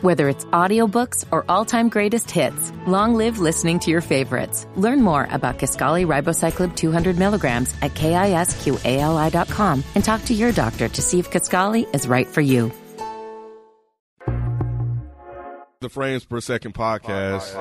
[0.00, 4.64] Whether it's audiobooks or all-time greatest hits, long live listening to your favorites.
[4.76, 11.02] Learn more about Kisqali Ribociclib 200 milligrams at kisqali.com and talk to your doctor to
[11.02, 12.70] see if Kisqali is right for you.
[15.80, 17.56] The Frames Per Second podcast.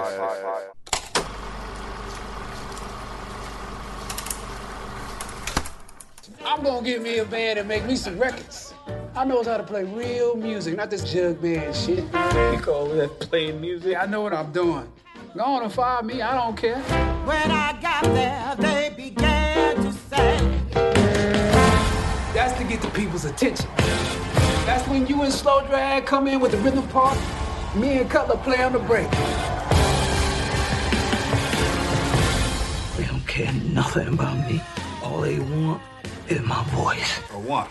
[6.45, 8.75] I'm gonna get me a band and make me some records.
[9.17, 12.03] I knows how to play real music, not this jug band shit.
[12.03, 13.97] You call that playing music?
[13.97, 14.87] I know what I'm doing.
[15.35, 16.77] Go on and fire me, I don't care.
[17.25, 20.37] When I got there, they began to say.
[22.31, 23.67] That's to get the people's attention.
[24.67, 27.17] That's when you and Slow Drag come in with the rhythm part.
[27.75, 29.09] Me and Cutler play on the break.
[32.95, 34.61] They don't care nothing about me.
[35.01, 35.81] All they want
[36.29, 37.17] is my voice.
[37.31, 37.67] A one,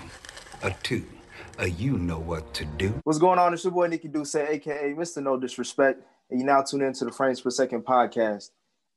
[0.64, 1.04] a two,
[1.58, 2.94] a you know what to do.
[3.04, 3.54] What's going on?
[3.54, 5.22] It's your boy Nikki Duce, aka Mr.
[5.22, 8.50] No Disrespect, and you now tune into the Frames Per Second podcast.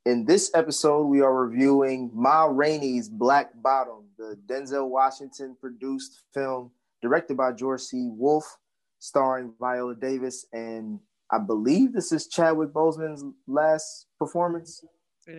[0.06, 6.72] In this episode, we are reviewing Ma Rainey's Black Bottom, the Denzel Washington produced film
[7.02, 8.10] directed by George C.
[8.12, 8.58] Wolfe,
[9.00, 11.00] starring Viola Davis, and
[11.32, 14.84] I believe this is Chadwick Boseman's last performance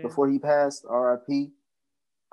[0.03, 0.87] before he passed.
[0.89, 1.51] R.I.P.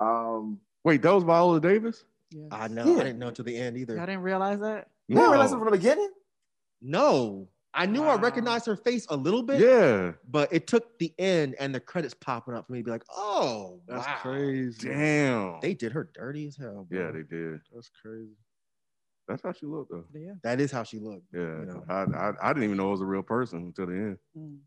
[0.00, 2.04] Um, Wait, that was Viola Davis?
[2.50, 2.84] I know.
[2.84, 3.00] Yeah.
[3.00, 3.98] I didn't know until the end either.
[3.98, 4.88] I didn't realize that.
[5.08, 6.10] you didn't realize it from the beginning?
[6.80, 9.60] No, I knew I recognized her face a little bit.
[9.60, 10.12] Yeah.
[10.28, 13.04] but it took the end and the credits popping up for me to be like,
[13.14, 14.16] oh, That's wow.
[14.20, 14.88] crazy.
[14.88, 15.58] Damn.
[15.60, 16.86] They did her dirty as hell.
[16.88, 16.98] Bro.
[16.98, 17.60] yeah, they did.
[17.72, 18.32] That's crazy.
[19.28, 20.04] That's how she looked, though.
[20.14, 20.32] Yeah.
[20.42, 21.26] That is how she looked.
[21.32, 21.40] Yeah.
[21.40, 21.84] You know.
[21.88, 24.18] I, I I didn't even know it was a real person until the end.
[24.36, 24.58] Mm.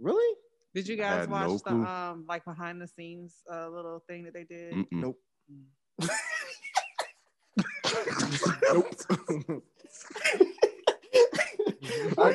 [0.00, 0.36] Really?
[0.74, 4.34] Did you guys watch no the um like behind the scenes uh, little thing that
[4.34, 4.74] they did?
[4.74, 4.86] Mm-mm.
[4.90, 5.18] Nope.
[6.02, 6.08] I,
[12.18, 12.34] I,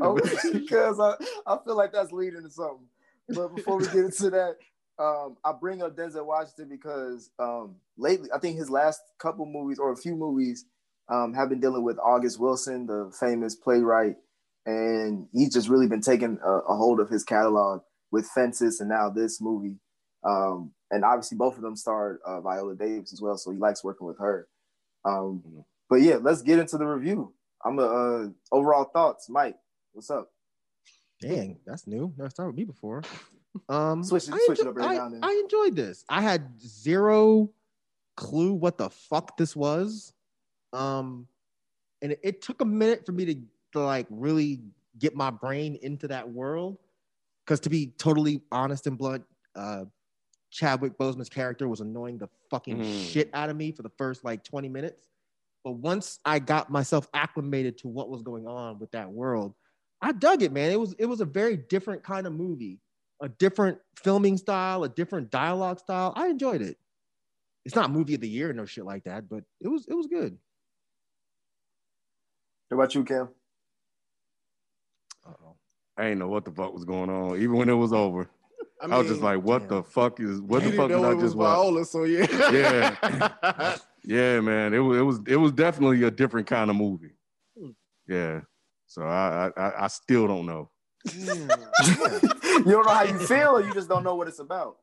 [0.00, 1.14] I, because I,
[1.46, 2.86] I feel like that's leading to something.
[3.28, 4.56] But before we get into that,
[4.98, 9.78] um, I bring up Denzel Washington because um, lately, I think his last couple movies
[9.78, 10.66] or a few movies
[11.08, 14.16] um, have been dealing with August Wilson, the famous playwright,
[14.66, 17.80] and he's just really been taking a, a hold of his catalog
[18.10, 19.76] with Fences and now this movie.
[20.24, 23.82] Um, and obviously, both of them starred uh, Viola Davis as well, so he likes
[23.82, 24.46] working with her.
[25.04, 25.42] Um,
[25.88, 27.32] but yeah, let's get into the review.
[27.64, 29.56] I'm a uh, overall thoughts, Mike.
[29.92, 30.30] What's up?
[31.20, 32.12] Dang, that's new.
[32.16, 33.02] Never started with me before.
[33.68, 35.20] Um, Switch it- I switch it up every I, now and then.
[35.22, 36.06] I enjoyed this.
[36.08, 37.50] I had zero
[38.16, 40.14] clue what the fuck this was.
[40.72, 41.26] Um,
[42.00, 43.34] and it, it took a minute for me to,
[43.72, 44.62] to like really
[44.98, 46.78] get my brain into that world.
[47.44, 49.24] Because to be totally honest and blunt,
[49.54, 49.84] uh,
[50.52, 53.10] Chadwick Boseman's character was annoying the fucking Mhm.
[53.10, 55.08] shit out of me for the first like 20 minutes.
[55.64, 59.54] But once I got myself acclimated to what was going on with that world,
[60.00, 60.70] I dug it, man.
[60.70, 62.80] It was it was a very different kind of movie,
[63.20, 66.12] a different filming style, a different dialogue style.
[66.16, 66.78] I enjoyed it.
[67.64, 70.06] It's not movie of the year, no shit like that, but it was it was
[70.06, 70.38] good.
[72.68, 73.28] What about you, Cam?
[75.24, 75.56] Uh-oh.
[75.96, 78.28] I ain't know what the fuck was going on, even when it was over.
[78.82, 79.68] I, was just like, what damn.
[79.68, 81.56] the fuck is what you the fuck didn't did know I it was just watch?
[81.56, 82.26] Viola, so yeah.
[82.50, 83.76] Yeah.
[84.04, 84.74] Yeah, man.
[84.74, 87.14] It was it was it was definitely a different kind of movie.
[88.08, 88.40] Yeah.
[88.86, 90.70] So I I, I- I still don't know.
[91.14, 91.46] you
[92.64, 94.76] don't know how you feel, or you just don't know what it's about.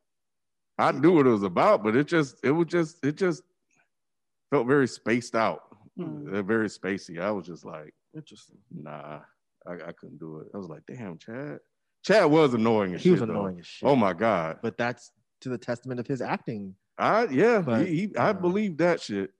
[0.78, 3.44] I knew what it was about, but it just it was just it just
[4.52, 5.64] felt very spaced out.
[5.98, 6.34] Hmm.
[6.34, 7.20] Uh, Very spacey.
[7.20, 8.58] I was just like, Interesting.
[8.72, 9.20] nah,
[9.68, 10.48] I, I couldn't do it.
[10.54, 11.60] I was like, damn, Chad.
[12.04, 13.06] Chad was annoying as shit.
[13.06, 13.34] He was shit, though.
[13.34, 13.88] annoying as shit.
[13.90, 14.60] Oh my god.
[14.62, 15.12] But that's
[15.42, 16.76] to the testament of his acting.
[16.98, 19.32] I yeah, But, he, he, I uh, believe that shit.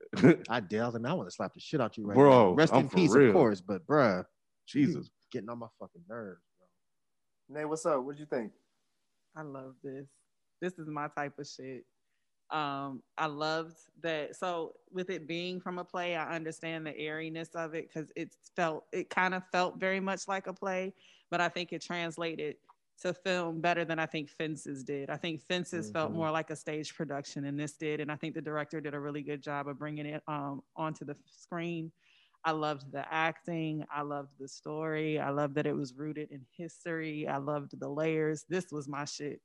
[0.48, 0.80] I did.
[0.80, 2.50] I was like, man, I want to slap the shit out of you right Bro,
[2.50, 2.54] now.
[2.54, 3.28] Rest I'm in peace, real.
[3.28, 3.60] of course.
[3.60, 4.24] But bruh,
[4.66, 5.10] Jesus.
[5.30, 6.40] getting on my fucking nerves,
[7.48, 7.60] bro.
[7.60, 8.02] Nate, what's up?
[8.02, 8.52] What'd you think?
[9.36, 10.06] I love this.
[10.60, 11.84] This is my type of shit.
[12.50, 14.36] Um, I loved that.
[14.36, 18.34] So with it being from a play, I understand the airiness of it because it
[18.56, 20.92] felt it kind of felt very much like a play,
[21.30, 22.56] but I think it translated
[23.02, 25.08] to film better than I think Fences did.
[25.08, 26.16] I think Fences felt Mhm.
[26.16, 28.00] more like a stage production, and this did.
[28.00, 31.04] And I think the director did a really good job of bringing it um, onto
[31.06, 31.92] the screen.
[32.44, 33.86] I loved the acting.
[33.90, 35.18] I loved the story.
[35.18, 37.26] I loved that it was rooted in history.
[37.26, 38.44] I loved the layers.
[38.48, 39.40] This was my shit.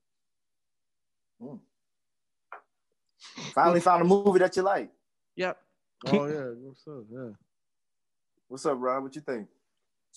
[3.53, 4.91] Finally found a movie that you like.
[5.35, 5.61] Yep.
[6.07, 7.03] Oh yeah, what's up?
[7.09, 7.29] Yeah.
[8.47, 9.03] What's up, Rob?
[9.03, 9.47] What you think?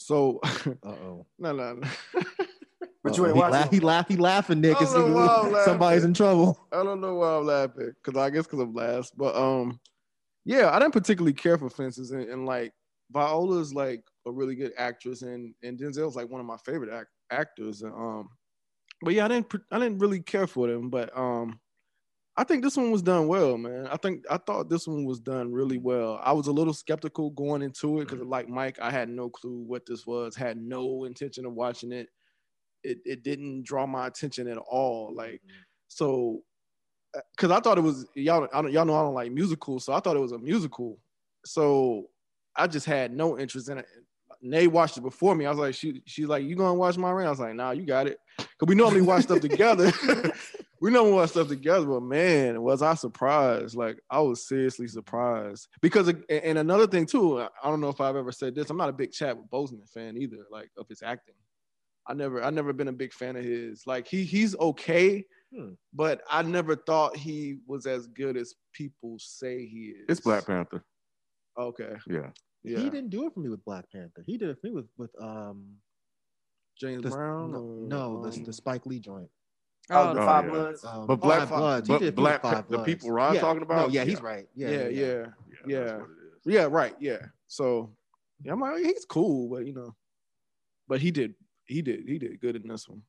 [0.01, 1.27] So Uh oh.
[1.39, 1.89] no, no, no.
[3.05, 3.53] But you ain't he, watching.
[3.53, 4.77] laugh, he laugh, he laughing, Nick.
[4.77, 6.09] I It's- don't know why I'm somebody's laughing.
[6.11, 6.67] in trouble.
[6.73, 9.79] I don't know why I'm laughing because I guess because I'm last, but um,
[10.45, 12.73] yeah, I didn't particularly care for fences and, and like
[13.13, 17.09] Viola's like a really good actress, and and Denzel's like one of my favorite act-
[17.31, 17.83] actors.
[17.83, 18.29] And, um,
[19.03, 21.59] but yeah, I didn't pr- I didn't really care for them, but um,
[22.39, 23.89] I think this one was done well, man.
[23.89, 26.21] I think I thought this one was done really well.
[26.23, 28.31] I was a little skeptical going into it because, mm-hmm.
[28.31, 32.09] like Mike, I had no clue what this was, had no intention of watching it.
[32.85, 35.13] It it didn't draw my attention at all.
[35.13, 35.63] Like mm-hmm.
[35.89, 36.43] so,
[37.17, 38.47] uh, because I thought it was y'all.
[38.55, 40.97] I don't, y'all know I don't like musicals, so I thought it was a musical.
[41.45, 42.05] So
[42.55, 43.87] I just had no interest in it.
[44.43, 45.45] Nay watched it before me.
[45.45, 47.27] I was like, she she's like, you gonna watch my ring?
[47.27, 48.21] I was like, nah, you got it.
[48.39, 49.93] Cause we normally watch stuff together.
[50.81, 53.75] we normally watch stuff together, but man, was I surprised?
[53.77, 57.41] Like I was seriously surprised because and another thing too.
[57.41, 58.71] I don't know if I've ever said this.
[58.71, 60.47] I'm not a big Chadwick Boseman fan either.
[60.51, 61.35] Like of his acting.
[62.07, 63.83] I never I never been a big fan of his.
[63.87, 65.73] Like he he's okay, Hmm.
[65.95, 70.05] but I never thought he was as good as people say he is.
[70.09, 70.85] It's Black Panther.
[71.59, 71.97] Okay.
[72.07, 72.31] Yeah.
[72.63, 72.79] Yeah.
[72.79, 74.23] He didn't do it for me with Black Panther.
[74.27, 75.65] He did it for me with with um
[76.79, 77.53] James the, Brown.
[77.53, 79.29] no, or, no the, um, the Spike Lee joint.
[79.91, 80.51] Oh, the Oh, Five yeah.
[80.51, 80.85] Bloods.
[80.85, 81.89] Um, But Black Five Bloods.
[81.89, 83.41] But did it for me Black with Pa- Five the people Ron yeah.
[83.41, 83.89] talking about?
[83.89, 84.27] No, yeah, he's Yeah.
[84.27, 84.49] right.
[84.55, 84.89] Yeah, yeah, yeah.
[84.89, 85.25] yeah, Yeah.
[85.67, 85.79] Yeah.
[85.85, 86.13] That's what it
[86.49, 86.55] is.
[86.55, 87.19] yeah, right, yeah.
[87.47, 87.91] So,
[88.43, 89.95] yeah, I'm like, he's cool, but you know,
[90.87, 93.03] but he did, he did, he did good in this one.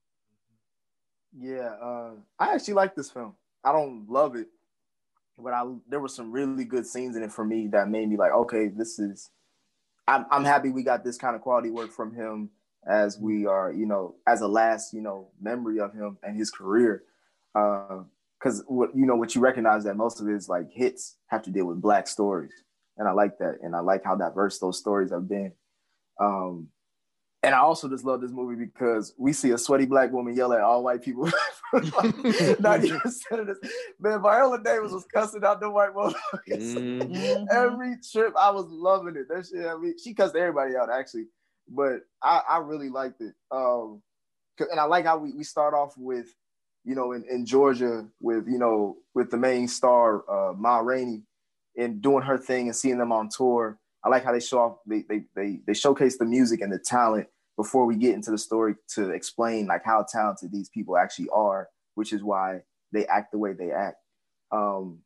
[1.37, 3.35] Yeah, uh, I actually like this film.
[3.63, 4.47] I don't love it,
[5.37, 8.17] but I there were some really good scenes in it for me that made me
[8.17, 9.29] like, okay, this is.
[10.07, 12.49] I'm I'm happy we got this kind of quality work from him
[12.87, 16.49] as we are, you know, as a last, you know, memory of him and his
[16.51, 17.03] career.
[17.53, 21.51] Because what you know, what you recognize that most of his like hits have to
[21.51, 22.53] deal with black stories,
[22.97, 25.51] and I like that, and I like how diverse those stories have been.
[26.19, 26.69] Um,
[27.41, 30.51] and I also just love this movie because we see a sweaty black woman yell
[30.51, 31.29] at all white people.
[32.59, 33.57] Ninety percent of this,
[33.99, 34.21] man.
[34.21, 36.15] Viola Davis was cussing out the white woman.
[36.49, 37.47] Mhm.
[37.51, 39.27] Every trip, I was loving it.
[39.29, 41.27] That shit, I mean, she cussed everybody out actually,
[41.69, 43.33] but I, I really liked it.
[43.51, 44.01] Um,
[44.59, 46.27] and I like how we, we start off with,
[46.83, 51.23] you know, in, in Georgia with you know with the main star uh, Ma Rainey,
[51.77, 53.79] and doing her thing and seeing them on tour.
[54.03, 56.79] I like how they show off they they they they showcase the music and the
[56.79, 57.27] talent
[57.57, 61.67] before we get into the story to explain like how talented these people actually are,
[61.95, 62.61] which is why
[62.93, 63.97] they act the way they act.
[64.51, 64.99] Um,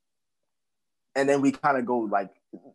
[1.15, 2.29] and then we kind of go like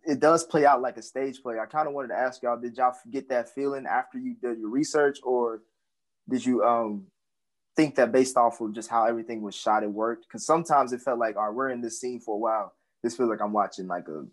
[0.04, 1.58] it does play out like a stage play.
[1.58, 4.58] I kind of wanted to ask y'all, did y'all get that feeling after you did
[4.58, 5.62] your research, or
[6.28, 7.06] did you um
[7.76, 10.26] think that based off of just how everything was shot, it worked?
[10.26, 12.72] Because sometimes it felt like, all right, we're in this scene for a while.
[13.02, 14.24] This feels like I'm watching like a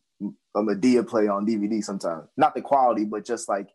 [0.56, 2.28] a Madea play on DVD sometimes.
[2.38, 3.70] Not the quality, but just like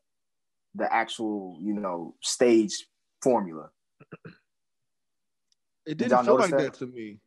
[0.74, 2.86] the actual, you know, stage
[3.22, 3.70] formula.
[5.86, 6.74] It Did didn't y'all feel like notice that?
[6.78, 7.18] to me.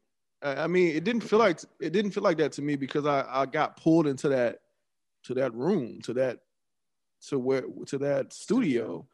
[0.43, 3.25] I mean, it didn't feel like it didn't feel like that to me because I,
[3.27, 4.59] I got pulled into that
[5.23, 6.39] to that room to that
[7.29, 9.07] to where to that studio.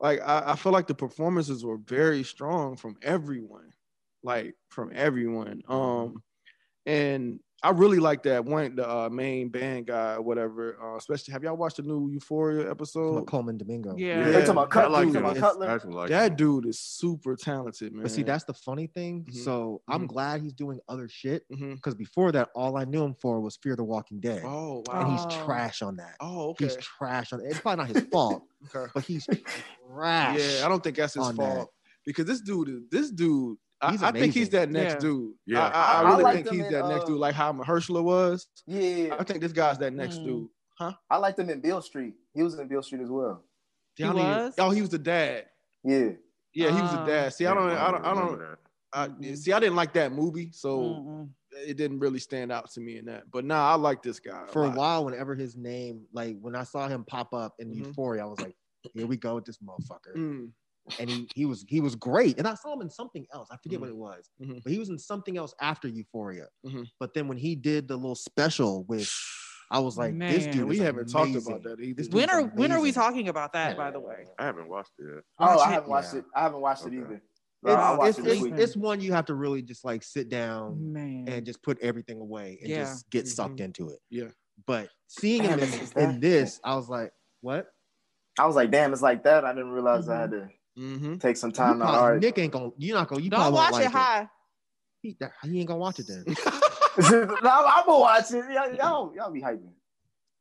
[0.00, 3.72] Like I, I feel like the performances were very strong from everyone,
[4.22, 5.62] like from everyone.
[5.68, 6.22] Um,
[6.86, 10.78] and I really like that one, the uh, main band guy, or whatever.
[10.82, 13.26] Uh, especially, have y'all watched the new Euphoria episode?
[13.26, 13.94] Colman Domingo.
[13.98, 14.24] Yeah.
[14.24, 15.22] They talking about I Cut like Dude, him.
[15.24, 15.92] talking about Cutler.
[15.92, 16.36] Like That him.
[16.36, 18.02] dude is super talented, man.
[18.04, 19.26] But see, that's the funny thing.
[19.30, 19.34] Mhm.
[19.44, 20.08] So I'm Mhm.
[20.08, 23.76] glad he's doing other shit because before that, all I knew him for was Fear
[23.76, 25.00] the Walking Dead, oh wow.
[25.02, 26.14] and he's trash on that.
[26.20, 26.64] oh okay.
[26.64, 27.46] He's trash on it.
[27.50, 28.42] It's probably not his fault,
[28.74, 28.90] okay.
[28.94, 29.26] but he's
[29.92, 30.38] trash.
[30.38, 31.42] Yeah, I don't think that's his on that.
[31.56, 31.72] fault
[32.06, 33.58] because this dude is this dude.
[33.82, 34.98] I, He's I think he's that next Yeah.
[35.00, 35.32] dude.
[35.46, 35.66] Yeah.
[35.66, 37.52] I, I, I I really liked think he's in, that next uh, dude, like how
[37.52, 38.46] Mahershala was.
[38.66, 40.24] Yeah, I think this guy's that next Mm.
[40.26, 40.48] dude.
[40.78, 40.92] Huh?
[41.10, 42.14] I liked him in Beale Street.
[42.34, 43.42] He was in Beale Street as well.
[43.96, 44.54] He I don't even- was?
[44.58, 45.46] oh, he was the dad.
[45.84, 46.10] Yeah.
[46.52, 47.06] Yeah, he was the Ah.
[47.06, 47.32] dad.
[47.34, 48.24] See, I don't, I don't, I don't.
[48.32, 48.58] remember
[48.92, 51.28] I, see, I didn't like that movie, so Mm-mm.
[51.52, 53.30] it didn't really stand out to me in that.
[53.30, 54.76] But nah, I like this guy For a lot.
[54.76, 57.86] while, whenever his name, like when I saw him pop up in Mhm.
[57.86, 58.56] Euphoria, I was like,
[58.94, 60.50] "Here we go with this motherfucker." Mm.
[60.98, 62.38] And he he was he was great.
[62.38, 63.48] And I saw him in something else.
[63.50, 63.82] I forget Mhm.
[63.82, 64.62] what it was, Mhm.
[64.64, 66.48] but he was in something else after Euphoria.
[66.66, 66.86] Mhm.
[66.98, 69.08] But then when he did the little special with,
[69.70, 71.94] I was like, "This dude, we is haven't talked about that either.
[72.02, 73.76] This When dude's are when are we talking about that?
[73.76, 75.24] By the way, I haven't watched it yet.
[75.38, 76.18] Oh, Watch I haven't watched Yeah.
[76.20, 76.24] it.
[76.34, 76.96] I haven't watched Okay.
[76.96, 77.14] it either.
[77.14, 77.24] It's,
[77.62, 80.92] No, I'll it's, it it's, it's one you have to really just like sit down
[80.92, 82.84] man, and just put everything away and Yeah.
[82.84, 84.00] just get sucked into it.
[84.08, 84.30] Yeah.
[84.66, 87.68] But seeing him in, in this, I was like, "What?"
[88.38, 89.44] I was like, damn, it's like that.
[89.44, 91.16] I didn't realize I had to Mm-hmm.
[91.16, 91.86] take some You time out.
[91.86, 92.20] probably- All right.
[92.20, 92.70] Nick ain't gonna.
[92.78, 93.22] You're not gonna.
[93.22, 94.28] You don't probably watch won't it like high.
[95.02, 96.24] He, that- he ain't gonna watch it then.
[97.10, 98.44] no, I'm gonna watch it.
[98.52, 99.72] Y'all, y'all, y'all be hyping.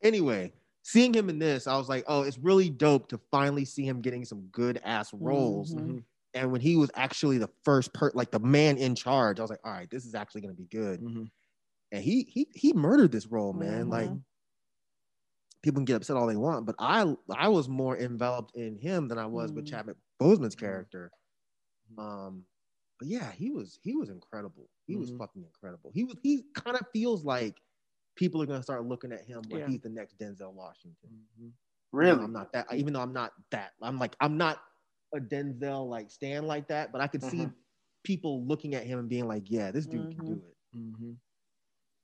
[0.03, 0.51] anyway,
[0.83, 4.01] seeing him in this, I was like, oh, it's really dope to finally see him
[4.01, 5.73] getting some good ass roles.
[5.75, 6.03] Mhm.
[6.35, 9.49] And when he was actually the first per, like the man in charge, I was
[9.49, 11.01] like, all right, this is actually gonna be good.
[11.01, 11.29] Mhm.
[11.91, 13.85] And he he he murdered this role, man.
[13.85, 13.91] Mhm.
[13.91, 14.09] Like
[15.63, 19.07] people can get upset all they want, but I I was more enveloped in him
[19.07, 19.69] than I was with Mm.
[19.69, 21.11] Chadwick Boseman's character.
[21.97, 22.43] Um,
[22.99, 24.69] but yeah, he was he was incredible.
[24.85, 25.17] He was Mhm.
[25.17, 25.91] fucking incredible.
[25.93, 27.61] He was he kind of feels like
[28.15, 29.67] people are gonna start looking at him like Yeah.
[29.67, 31.09] he's the next Denzel Washington.
[31.09, 31.49] Mm-hmm.
[31.91, 32.17] Really?
[32.17, 32.71] though I'm not that.
[32.73, 33.73] Even though I'm not that.
[33.81, 34.61] I'm like I'm not
[35.13, 37.55] a Denzel like stand like that, but I could see Mhm.
[38.03, 40.57] people looking at him and being like, yeah, this dude can do it.
[40.77, 41.13] Mm-hmm.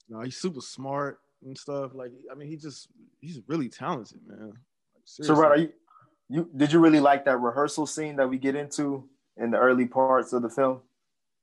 [0.10, 1.94] No, he's super smart and stuff.
[1.94, 2.88] Like, I mean, he just
[3.20, 4.50] he's really talented, man.
[4.50, 4.58] Like,
[5.04, 5.44] So, seriously.
[5.44, 5.74] Rod, are you,
[6.30, 9.86] you did you really like that rehearsal scene that we get into in the early
[9.86, 10.82] parts of the film?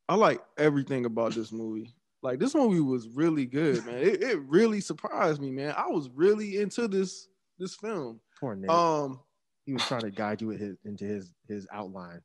[0.09, 1.95] I like everything about this movie.
[2.23, 3.97] Like this movie was really good, man.
[3.97, 5.75] It, it really surprised me, man.
[5.77, 8.21] I was really into this this film.
[8.41, 8.71] Poor Nick.
[8.71, 9.21] Um,
[9.67, 12.21] he was trying to guide you with his, into his his outline,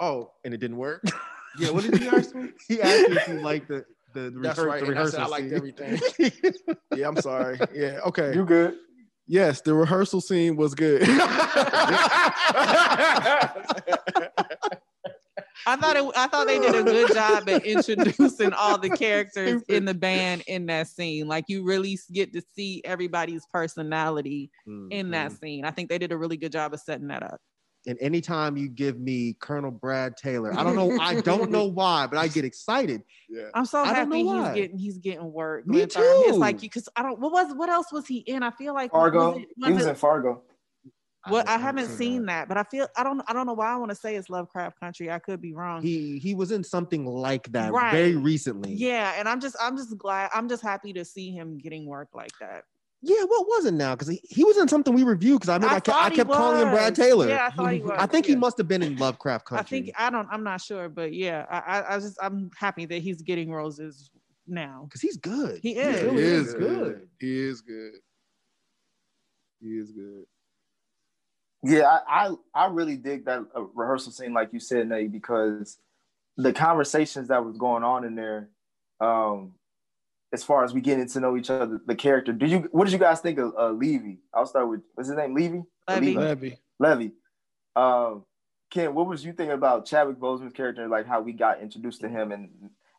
[0.00, 1.02] oh and it didn't work.
[1.58, 2.50] yeah, what did you ask me?
[2.68, 4.80] he asked you if you liked the the, the, That's rehear- right.
[4.84, 6.00] the and I said rehearsal I liked everything.
[6.96, 7.58] yeah, I'm sorry.
[7.74, 8.34] Yeah, okay.
[8.34, 8.76] You good?
[9.28, 11.02] Yes, the rehearsal scene was good.
[15.66, 19.62] I thought it, I thought they did a good job at introducing all the characters
[19.68, 21.28] in the band in that scene.
[21.28, 24.90] Like you really get to see everybody's personality mm-hmm.
[24.90, 25.66] in that scene.
[25.66, 27.38] I think they did a really good job of setting that up.
[27.86, 32.06] And anytime you give me Colonel Brad Taylor, I don't know, I don't know why,
[32.06, 33.02] but I get excited.
[33.30, 33.44] yeah.
[33.54, 34.54] I'm so I happy he's why.
[34.54, 35.66] getting he's getting work.
[35.66, 36.02] Me with her.
[36.04, 38.42] It's like you because I don't what was what else was he in?
[38.42, 39.32] I feel like Fargo.
[39.34, 40.42] Was it, he was it- in Fargo.
[41.30, 43.72] well, I haven't haven't seen that, but I feel I don't I don't know why
[43.72, 45.10] I want to say it's Lovecraft Country.
[45.10, 45.80] I could be wrong.
[45.80, 47.92] He he was in something like that Right.
[47.92, 48.72] very recently.
[48.74, 52.08] yeah, and I'm just I'm just glad I'm just happy to see him getting work
[52.14, 52.64] like that.
[53.00, 53.94] Yeah, what was it now?
[53.94, 55.40] Because he, he was in something we reviewed.
[55.40, 56.94] Because I remember I, kept, I thought he kept calling him Brad.
[56.96, 57.28] Taylor.
[57.28, 57.92] Yeah, I thought he was.
[57.96, 59.78] I think he must have been in Lovecraft Country.
[59.78, 60.26] I think I don't.
[60.30, 64.10] I'm not sure, but yeah, I, I, I just I'm happy that he's getting roses
[64.48, 64.82] now.
[64.84, 65.60] because he's good.
[65.62, 66.00] He is.
[66.00, 66.60] he really is is good.
[66.60, 67.08] good.
[67.20, 67.92] He is good.
[69.60, 70.24] He is good.
[71.62, 75.78] Yeah, I, I I really dig that uh, rehearsal scene, like you said, Nate, because
[76.36, 78.50] the conversations that was going on in there,
[79.00, 79.54] um,
[80.32, 82.32] as far as we getting to know each other, the character.
[82.32, 82.68] Did you?
[82.70, 84.18] What did you guys think of uh, Levee?
[84.34, 85.62] I'll start with what's his name, Levee.
[85.88, 86.14] Levee.
[86.14, 86.58] Levee.
[86.78, 87.12] Levee.
[87.76, 88.24] Um,
[88.70, 92.08] Ken, what was you thinking about Chadwick Boseman's character, like how we got introduced to
[92.08, 92.32] him?
[92.32, 92.50] And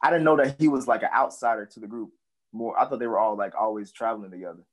[0.01, 2.12] I didn't know that he was like an outsider to the group.
[2.51, 4.63] More, I thought they were all like always traveling together.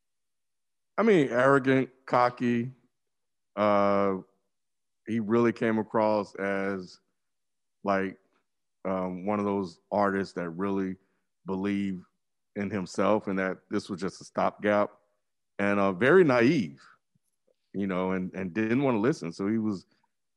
[0.97, 2.71] I mean, arrogant, cocky.
[3.55, 4.17] Uh,
[5.07, 6.99] he really came across as
[7.85, 8.17] like
[8.87, 10.97] um, one of those artists that really
[11.45, 12.03] believe
[12.57, 14.91] in himself and that this was just a stopgap,
[15.59, 16.81] and uh, very naive,
[17.73, 19.33] you know, and and didn't want to listen.
[19.33, 19.87] So he was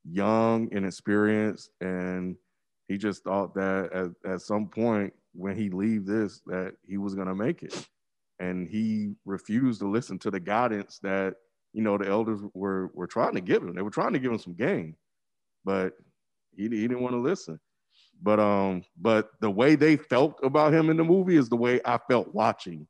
[0.09, 2.35] young, and inexperienced, and
[2.87, 7.15] he just thought that at, at some point when he leave this, that he was
[7.15, 7.87] gonna make it
[8.39, 11.35] and he refused to listen to the guidance that
[11.73, 13.75] you know the elders were were trying to give him.
[13.75, 14.95] They were trying to give him some game,
[15.63, 15.93] but
[16.55, 17.59] he, he didn't want to listen.
[18.21, 21.79] But um, but the way they felt about him in the movie is the way
[21.85, 22.87] I felt watching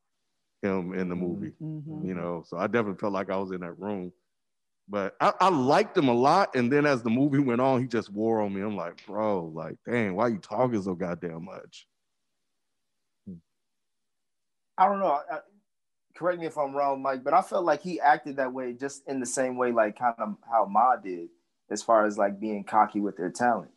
[0.62, 1.52] him in the movie.
[1.62, 2.06] Mhm.
[2.06, 4.12] You know, so I definitely felt like I was in that room.
[4.88, 7.86] But I, I liked him a lot, and then as the movie went on, he
[7.86, 8.60] just wore on me.
[8.60, 11.86] I'm like, bro, like, dang, why you talking so goddamn much?
[14.76, 15.20] I don't know.
[15.30, 15.40] I,
[16.14, 19.06] correct me if I'm wrong, Mike, but I felt like he acted that way just
[19.06, 21.28] in the same way, like kind of how Ma did,
[21.70, 23.70] as far as like being cocky with their talent.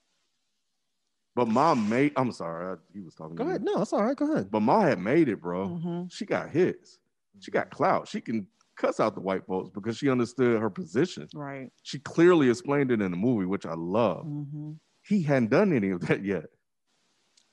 [1.35, 2.13] But my made.
[2.15, 3.35] I'm sorry, I, he was talking.
[3.35, 3.55] Go to you.
[3.55, 3.63] ahead.
[3.63, 4.15] No, it's all right.
[4.15, 4.51] Go ahead.
[4.51, 5.67] But Ma had made it, bro.
[5.67, 6.11] Mhm.
[6.11, 6.99] She got hits.
[7.39, 8.07] She got clout.
[8.07, 11.27] She can cuss out the white folks because she understood her position.
[11.33, 11.71] Right.
[11.81, 14.25] She clearly explained it in the movie, which I love.
[14.25, 16.45] hmm He hadn't done any of that yet.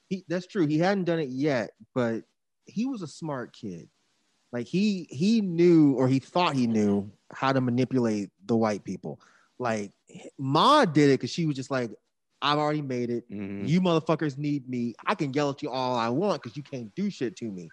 [0.08, 0.66] He that's true.
[0.66, 2.24] He hadn't done it yet, but
[2.66, 3.88] he was a smart kid.
[4.52, 9.20] Like he he knew or he thought he knew how to manipulate the white people.
[9.58, 9.92] Like
[10.38, 11.90] Ma did it because she was just like,
[12.42, 13.28] I've already made it.
[13.30, 13.68] Mhm.
[13.68, 14.94] You motherfuckers need me.
[15.06, 17.68] I can yell at you all I want because you can't do shit to me.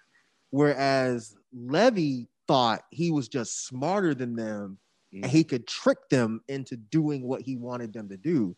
[0.50, 4.78] Whereas Levee thought he was just smarter than them
[5.22, 8.56] and he could trick them into doing what he wanted them to do.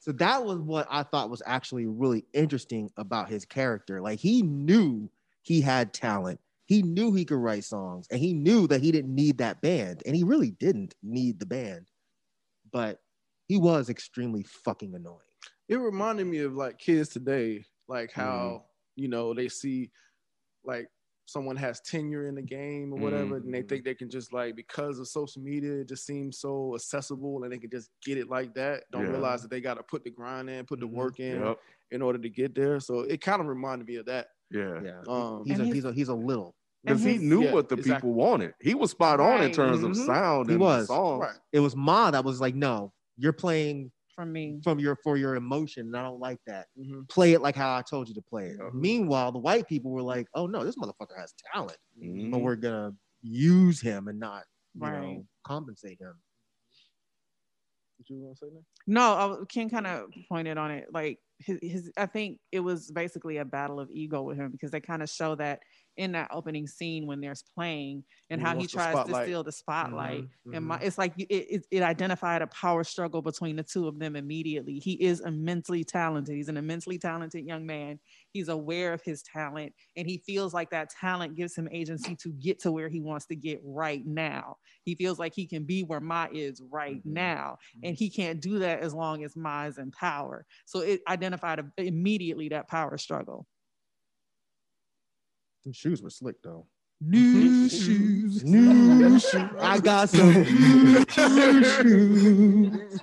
[0.00, 4.00] So that was what I thought was actually really interesting about his character.
[4.00, 5.10] Like he knew
[5.42, 6.40] he had talent.
[6.66, 10.02] He knew he could write songs and he knew that he didn't need that band
[10.06, 11.90] and he really didn't need the band.
[12.70, 13.00] But
[13.46, 15.20] he was extremely fucking annoying.
[15.68, 19.90] It reminded me of like kids today, like how you know they see
[20.64, 20.88] like
[21.26, 24.56] someone has tenure in the game or whatever, and they think they can just like
[24.56, 28.28] because of social media, it just seems so accessible and they can just get it
[28.28, 28.84] like that.
[28.92, 29.10] Don't Yeah.
[29.10, 30.92] realize that they got to put the grind in, put the Mhm.
[30.94, 31.58] work in Yep.
[31.90, 32.80] in order to get there.
[32.80, 34.28] So it kind of reminded me of that.
[34.50, 34.80] Yeah.
[34.82, 35.02] Yeah.
[35.06, 36.56] Um, He's a, And he's a he's a little.
[36.86, 38.08] because he knew Yeah, what the exactly.
[38.08, 38.54] people wanted.
[38.60, 40.06] He was spot on in terms of Mhm.
[40.06, 40.86] sound He and was.
[40.86, 41.20] songs.
[41.20, 41.36] Right.
[41.52, 44.58] It was Ma that was like, no, you're playing from me.
[44.64, 45.86] from your for your emotion.
[45.86, 46.66] And I don't like that.
[46.76, 47.08] Mhm.
[47.08, 48.56] Play it like how I told you to play it.
[48.58, 48.70] Yeah.
[48.74, 52.32] Meanwhile, the white people were like, oh no, this motherfucker has talent, Mhm.
[52.32, 54.44] but we're gonna use him and not,
[54.74, 55.00] you Right.
[55.00, 56.14] know, compensate him.
[57.98, 58.60] What you want to say now?
[58.88, 60.88] No, I, w- Ken kind of pointed on it.
[60.92, 64.72] Like his, his, I think it was basically a battle of ego with him because
[64.72, 65.60] they kind of show that
[65.98, 69.52] in that opening scene when there's playing and He how he tries to steal the
[69.52, 70.26] spotlight.
[70.46, 73.86] Mhm, And my, it's like it, it, it identified a power struggle between the two
[73.86, 74.78] of them immediately.
[74.78, 76.34] He is immensely talented.
[76.34, 78.00] He's an immensely talented young man.
[78.32, 82.32] He's aware of his talent and he feels like that talent gives him agency to
[82.32, 84.56] get to where he wants to get right now.
[84.84, 87.04] He feels like he can be where Ma is right Mhm.
[87.04, 87.58] now.
[87.82, 90.46] And he can't do that as long as Ma is in power.
[90.66, 93.46] So it identified immediately that power struggle.
[95.64, 96.66] Them shoes were slick though.
[97.00, 97.68] New mm-hmm.
[97.68, 98.44] shoes.
[98.48, 99.34] New shoes.
[99.60, 103.00] I got some new shoes.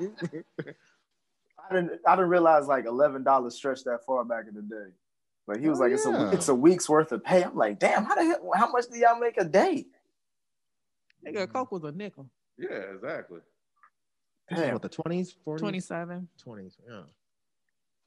[1.70, 4.92] I didn't I didn't realize like eleven dollars stretched that far back in the day.
[5.48, 6.30] Like he was Oh, like, it's yeah.
[6.30, 7.44] a it's a week's worth of pay.
[7.44, 9.86] I'm like, damn, how the hell how much do y'all make a day?
[11.26, 12.30] Nigga, a Coke was a nickel.
[12.58, 13.40] Yeah, exactly.
[14.54, 14.74] Damn.
[14.74, 16.28] What the twenties, forties, 27.
[16.38, 16.78] twenties?
[16.88, 17.02] Yeah.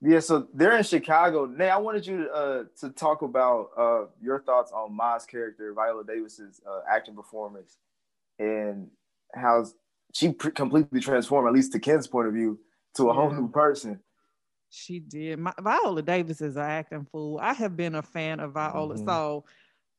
[0.00, 1.46] Yeah, so they're in Chicago.
[1.46, 5.72] Nay, I wanted you to uh, to talk about uh, your thoughts on Ma's character,
[5.74, 7.78] Viola Davis's uh, acting performance,
[8.38, 8.88] and
[9.34, 9.66] how
[10.14, 12.60] she pr- completely transformed, at least to Ken's point of view,
[12.94, 13.98] to a whole new person.
[14.70, 15.38] She did.
[15.40, 17.40] My, Viola Davis is an acting fool.
[17.42, 18.94] I have been a fan of Viola.
[18.94, 19.04] Mhm.
[19.04, 19.44] So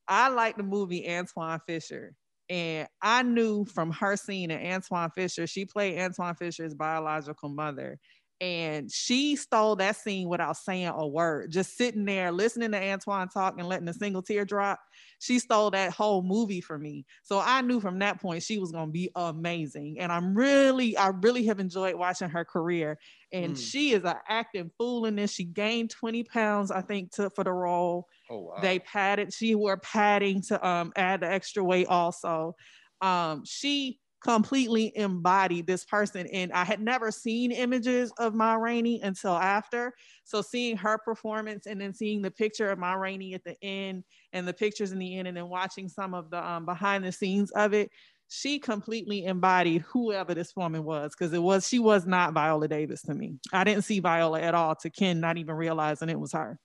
[0.07, 2.13] I like the movie Antwone Fisher.
[2.49, 7.99] And I knew from her scene in Antwone Fisher, she played Antwone Fisher's biological mother.
[8.41, 13.27] And she stole that scene without saying a word, just sitting there listening to Antwone
[13.27, 14.79] talk and letting a single tear drop.
[15.19, 17.05] She stole that whole movie for me.
[17.24, 20.00] So I knew from that point she was going to be amazing.
[20.00, 22.98] And I'm really, I really have enjoyed watching her career
[23.31, 23.60] and Mm.
[23.60, 25.31] she is an acting fool in this.
[25.31, 28.08] She gained 20 pounds, I think, to for the role.
[28.30, 28.62] Oh wow.
[28.62, 32.56] They padded, she wore padding to um add the extra weight also.
[33.02, 39.01] Um, she completely embodied this person, and I had never seen images of Ma Rainey
[39.01, 39.93] until after.
[40.23, 44.03] So seeing her performance and then seeing the picture of Ma Rainey at the end
[44.34, 47.12] and the pictures in the end, and then watching some of the um, behind the
[47.12, 47.89] scenes of it,
[48.29, 53.01] she completely embodied whoever this woman was because it was she was not Viola Davis
[53.03, 53.39] to me.
[53.51, 56.60] I didn't see Viola at all to Ken not even realizing it was her.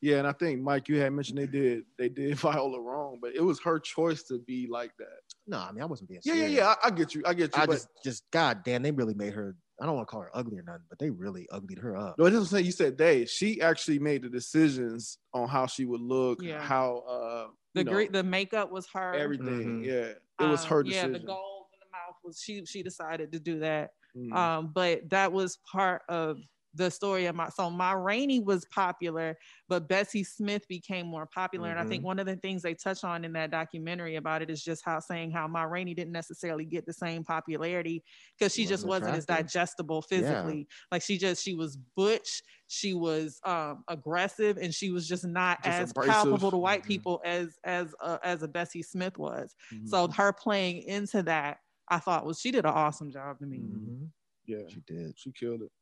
[0.00, 3.34] Yeah, and I think Mike, you had mentioned they did they did Viola wrong, but
[3.34, 5.20] it was her choice to be like that.
[5.46, 6.56] No, I mean I wasn't being Yeah, yeah, serious.
[6.58, 6.74] yeah.
[6.82, 7.22] I, I get you.
[7.26, 7.62] I get you.
[7.62, 9.56] I but just, just, god damn, they really made her.
[9.80, 12.16] I don't want to call her ugly or nothing, but they really uglied her up.
[12.18, 13.24] no, I just saying you said they.
[13.26, 16.60] She actually made the decisions on how she would look, Yeah.
[16.60, 19.14] how uh The you know, the makeup was her.
[19.14, 19.80] everything.
[19.82, 19.84] Mhm.
[19.84, 20.12] Yeah,
[20.44, 22.64] it was Um, her Yeah, the gold in the mouth was she.
[22.64, 23.90] She decided to do that.
[24.16, 24.32] Mhm.
[24.36, 26.38] Um, but that was part of
[26.74, 27.48] the story of my.
[27.50, 29.36] So Ma Rainey was popular,
[29.68, 31.70] but Bessie Smith became more popular.
[31.70, 34.50] And I think one of the things they touch on in that documentary about it
[34.50, 38.02] is just how saying how Ma Rainey didn't necessarily get the same popularity
[38.38, 40.66] because she just Wasn't wasn't as digestible physically.
[40.90, 45.58] Like she just she was butch, she was um aggressive, and she was just not
[45.62, 46.40] Just as abrasive.
[46.40, 46.84] palpable to white Mhm.
[46.84, 49.54] people as as uh, as a Bessie Smith was.
[49.70, 49.84] Mhm.
[49.84, 51.58] So her playing into that,
[51.88, 53.62] I thought was she did an awesome job to me.
[53.62, 54.12] Mhm.
[54.44, 55.18] yeah, She did.
[55.18, 55.72] she killed it.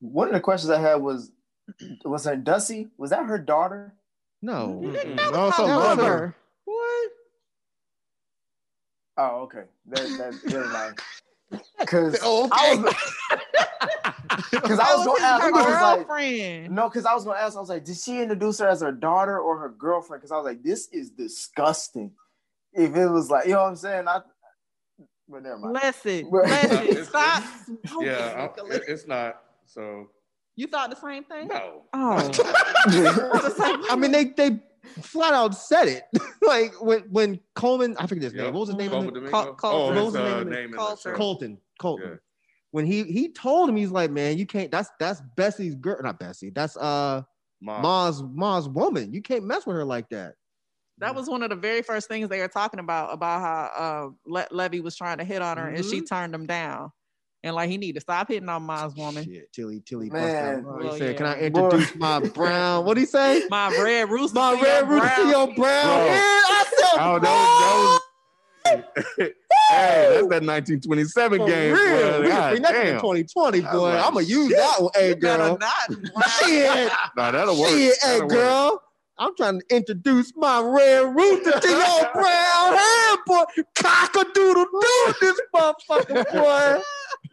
[0.00, 1.30] One of the questions I had was,
[2.04, 2.88] was her Dusty?
[2.98, 3.94] Was that her daughter?
[4.42, 5.16] No, Mm-mm.
[5.32, 6.04] No, it's a That was lover.
[6.18, 6.36] her.
[6.66, 7.10] what?
[9.18, 9.62] Oh, okay.
[9.86, 10.98] That that never mind.
[11.80, 12.94] Because Oh, I was
[14.50, 15.44] because I was was gonna ask.
[15.44, 17.56] I was like, no, because I was gonna ask.
[17.56, 20.20] I was like, did she introduce her as her daughter or her girlfriend?
[20.20, 22.10] Because I was like, this is disgusting.
[22.74, 24.06] If it was like, you know what I'm saying?
[24.06, 24.20] I.
[25.28, 25.78] But never mind.
[25.82, 27.42] Listen, Well- listen, It's- stop.
[28.00, 28.48] yeah.
[28.54, 29.42] I, it's not.
[29.66, 30.06] So
[30.56, 31.48] you thought the same thing?
[31.48, 31.82] no.
[31.92, 32.30] Oh,
[33.90, 34.58] I mean, they they
[35.02, 36.02] flat out said it.
[36.42, 38.44] like when when Colman, I forget his name.
[38.46, 38.90] What was his name?
[38.90, 39.44] Colman in the- Domingo?
[39.44, 41.10] Col- Col- oh, what his was the uh, name of name in the Coulter.
[41.10, 41.16] show.
[41.16, 41.58] Colton.
[41.80, 42.08] Colton.
[42.10, 42.16] Yeah.
[42.70, 44.70] When he he told him, he's like, man, you can't.
[44.70, 46.50] That's that's Bessie's girl, not Bessie.
[46.50, 47.22] That's uh
[47.60, 49.12] Ma's Ma's woman.
[49.12, 50.34] You can't mess with her like that.
[50.98, 54.08] that was one of the very first things they were talking about about how uh,
[54.30, 56.90] Le- Levee was trying to hit on her and she turned him down,
[57.46, 59.24] and like he need to stop hitting on Ma's woman.
[59.24, 60.62] Shit, Tilly Tilly Man.
[60.62, 60.80] bust out.
[60.82, 61.16] He Well, said, yeah.
[61.16, 63.46] "Can I introduce my brown?" What would he say?
[63.50, 65.00] My red rooster, My to your red brown.
[65.00, 65.54] Rufio Brown.
[65.54, 66.06] Bro.
[66.06, 68.00] Yeah, I said, Oh, that was, that was
[69.18, 69.32] hey,
[69.70, 71.72] that's that 1927 For game.
[71.74, 71.82] real.
[71.86, 72.20] boy.
[72.22, 73.00] We can God bring damn.
[73.00, 73.78] 2020, I boy.
[73.80, 75.58] like, I'm gonna use that one, hey girl.
[75.58, 75.72] not.
[76.40, 77.70] Shit, Nah, that'll work.
[77.70, 78.30] shit, hey That'll work.
[78.30, 78.82] girl.
[79.18, 83.44] I'm trying to introduce my rare rooster to your brown hair, boy.
[83.74, 86.82] Cock a doodle doo, this motherfucker, boy.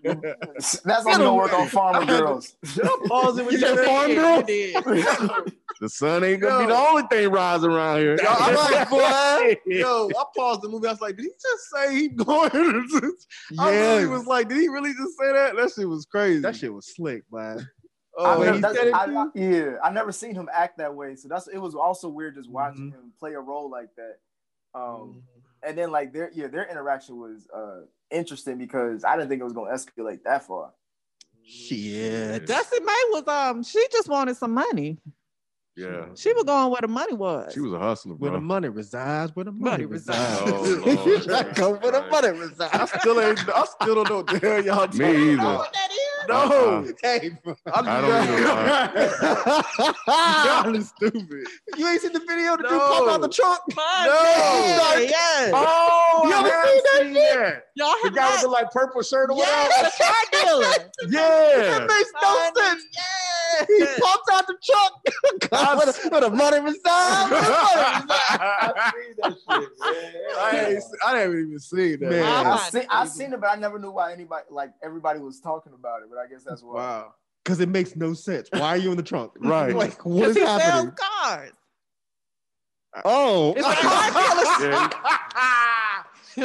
[0.83, 2.55] That's only gonna work on farmer girls.
[2.65, 5.45] Should I pause it when You you said said farm Yeah, girl?
[5.81, 8.15] The sun ain't gonna be the only thing rising around here.
[8.21, 9.55] Yo, I'm like, boy.
[9.65, 10.87] Yo, I paused the movie.
[10.87, 12.51] I was like, did he just say he going?
[13.59, 14.07] I really Yeah.
[14.07, 15.55] was like, did he really just say that?
[15.57, 16.39] That shit was crazy.
[16.41, 17.67] That shit was slick, man.
[18.17, 21.15] Oh, I when never, that's- I- I- yeah, I never seen him act that way.
[21.15, 22.93] So that's it was also weird just watching Mhm.
[22.93, 24.17] him play a role like that.
[24.75, 25.19] Um, Mm-hmm.
[25.67, 27.81] and then like their yeah, their interaction was uh
[28.13, 30.71] interesting because I didn't think it was gonna escalate that far.
[31.45, 32.45] Shit.
[32.47, 34.97] Dusty May was um she just wanted some money.
[35.75, 37.51] Yeah, She was going where the money was.
[37.51, 40.41] she was a hustler, Where the money resides, where the money, Money resides.
[40.51, 40.69] resides.
[40.69, 41.07] Oh, Lord.
[41.07, 42.73] you try to go where the money resides.
[42.75, 43.49] I still ain't.
[43.49, 45.41] I still don't know what the hell y'all talking Me either.
[45.41, 45.73] about.
[46.27, 46.49] That is?
[46.49, 46.83] No, Uh-uh.
[47.01, 47.55] Hey, bro.
[47.67, 48.09] I I don't
[50.63, 50.63] know.
[50.63, 51.47] Y'all is stupid.
[51.77, 52.79] you ain't seen the video the dude No.
[52.79, 53.59] pop out the trunk?
[53.75, 55.51] Yeah, yeah.
[55.53, 57.63] Oh, You ever I seen that have seen that?
[57.75, 59.89] Y'all The have guy with the like purple shirt or Yeah, whatever.
[59.89, 60.91] the car dealer.
[61.09, 62.83] Yeah, That makes no sense.
[62.83, 62.99] He
[63.79, 63.85] Yeah.
[64.01, 65.77] pops out the trunk.
[65.77, 67.31] where, the, where the money resides?
[67.31, 67.47] Where the
[68.07, 69.81] money resides?
[70.37, 72.09] I, ain't, I haven't even see that.
[72.09, 72.23] Man.
[72.23, 72.57] I Wow.
[72.57, 76.01] seen I seen it, but I never knew why anybody like everybody was talking about
[76.01, 76.09] it.
[76.09, 76.75] But I guess that's why.
[76.75, 77.13] Wow.
[77.43, 78.47] Because it makes no sense.
[78.53, 79.33] Why are you in the trunk?
[79.39, 79.75] Right.
[79.75, 80.95] Like, what is Because he sells happening?
[81.21, 81.51] cars.
[83.05, 83.53] Oh.
[83.57, 84.11] It's a car
[84.59, 84.89] dealer.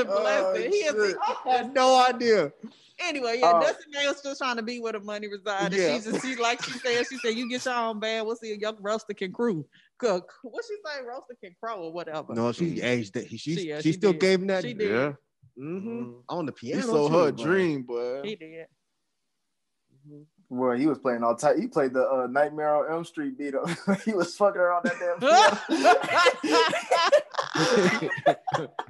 [0.05, 0.71] Bless Oh, it.
[0.71, 1.17] He is shit.
[1.47, 2.53] I had no idea.
[3.01, 3.53] Anyway, yeah.
[3.61, 5.75] Dusty May was just trying to be where the money resides.
[5.77, 5.95] Yeah.
[5.95, 8.27] And she just, she like she said, she said, you get your own band.
[8.27, 9.65] We'll see a young roaster can crew
[9.99, 10.33] cook.
[10.43, 11.01] What she say?
[11.07, 12.35] Roaster can crow or whatever.
[12.35, 13.29] No, she aged it.
[13.31, 14.21] She, she, She- yeah, she she still did.
[14.21, 14.65] gave him that.
[14.65, 14.91] She did.
[14.91, 15.13] yeah.
[15.57, 16.81] hmm On the piano.
[16.81, 16.99] He piano.
[16.99, 17.45] sold her a boy.
[17.45, 18.23] dream, boy.
[18.25, 18.67] He did.
[20.51, 21.59] Well, he was playing all tight.
[21.59, 23.69] He played the uh, Nightmare on Elm Street beat up.
[24.07, 25.19] he was fucking her on that damn
[28.41, 28.71] piano.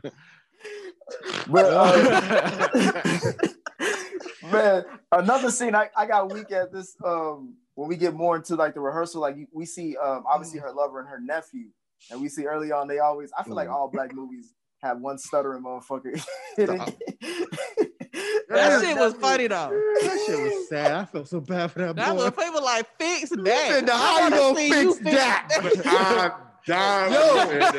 [1.49, 3.33] but uh,
[4.53, 6.97] man, another scene I, I got weak at this.
[7.05, 10.73] Um, when we get more into like the rehearsal, like we see um obviously her
[10.73, 11.67] lover and her nephew,
[12.11, 13.31] and we see early on they always.
[13.39, 16.21] I feel like all black movies have one stuttering motherfucker.
[18.49, 19.69] That shit was funny though.
[20.03, 20.93] That shit was sad.
[20.93, 22.25] I felt so bad for that, That boy.
[22.25, 23.85] was people like fix that.
[23.85, 26.35] "Now, how you gonna see fix you that?"
[26.67, 27.13] I'm dying.
[27.13, 27.35] Yo,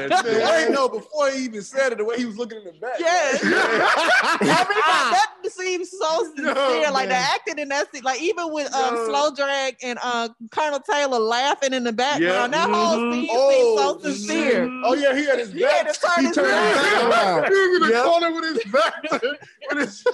[0.10, 0.44] that shit.
[0.44, 1.98] I ain't know before he even said it.
[2.00, 3.00] The way he was looking in the back.
[3.00, 3.38] Yeah.
[4.42, 6.54] Everybody, that seems so sincere.
[6.84, 7.28] Yo, like the man.
[7.34, 9.06] acting in that scene, like even with um Yo.
[9.08, 12.66] Slow Drag and uh Colonel Taylor laughing in the background, Yeah.
[12.66, 13.14] that whole Mhm.
[13.14, 14.70] scene Oh, seems so sincere.
[14.84, 15.94] Oh yeah, he had his He had back.
[15.94, 16.76] to turn he his turned back.
[16.76, 17.44] his back around.
[17.54, 18.06] He was in the Yep.
[18.06, 19.12] corner with his back.
[19.70, 20.06] with his,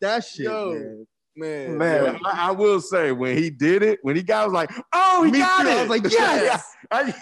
[0.00, 0.70] that shit, Yo.
[0.72, 1.06] man.
[1.40, 2.18] Man, Man.
[2.24, 5.22] I, I will say when he did it, when he got, I was like, "Oh,
[5.24, 5.68] he Me got too.
[5.68, 6.76] it!" I was like, Yeah, yes.
[6.90, 7.14] I.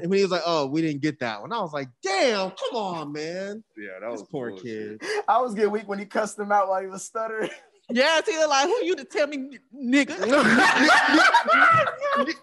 [0.00, 2.50] And when he was like, "Oh, we didn't get that one," I was like, "Damn,
[2.50, 5.00] come on, man, Yeah, that this was poor bullshit.
[5.00, 7.50] kid." I was getting weak when he cussed him out while he was stuttering.
[7.90, 10.16] Yes, he was like, "Who you to tell me, nigga?"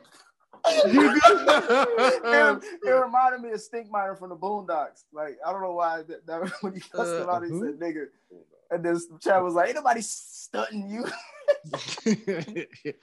[0.65, 5.03] it, it reminded me of Stinkmeaner from the Boondocks.
[5.13, 7.79] Like I don't know why that, that when he cussed him out, he Uh, said
[7.79, 8.05] "nigga,"
[8.71, 11.05] and then Chad was like, "Ain't nobody stunting you."
[12.05, 12.97] it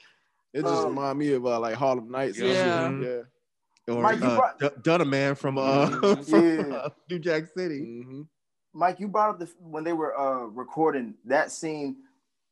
[0.54, 2.38] just Um, remind me of uh, like Harlem Nights.
[2.40, 3.08] and Yeah.
[3.08, 3.22] yeah.
[3.94, 6.74] Or Mike, you uh, brought- D- Dunna Man from uh from Yeah.
[6.74, 8.02] uh, New Jack City.
[8.04, 8.22] hmm
[8.72, 11.96] Mike, you brought up the when they were uh, recording that scene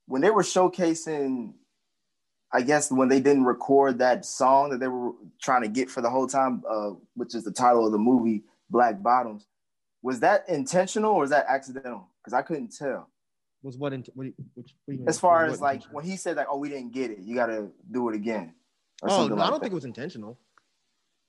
[0.06, 1.54] when they were showcasing.
[2.52, 5.10] I guess when they didn't record that song that they were
[5.42, 8.44] trying to get for the whole time, uh, which is the title of the movie,
[8.70, 9.48] Black Bottoms,
[10.02, 12.08] was that intentional or was that accidental?
[12.24, 13.10] Because I couldn't tell.
[13.62, 13.92] Was what?
[13.92, 15.04] In, what, which, what do you?
[15.06, 17.18] As far What as like when he said like, "Oh, we didn't get it.
[17.20, 18.54] You got to do it again."
[19.02, 19.60] or Oh something no, I don't that.
[19.62, 20.38] think it was intentional.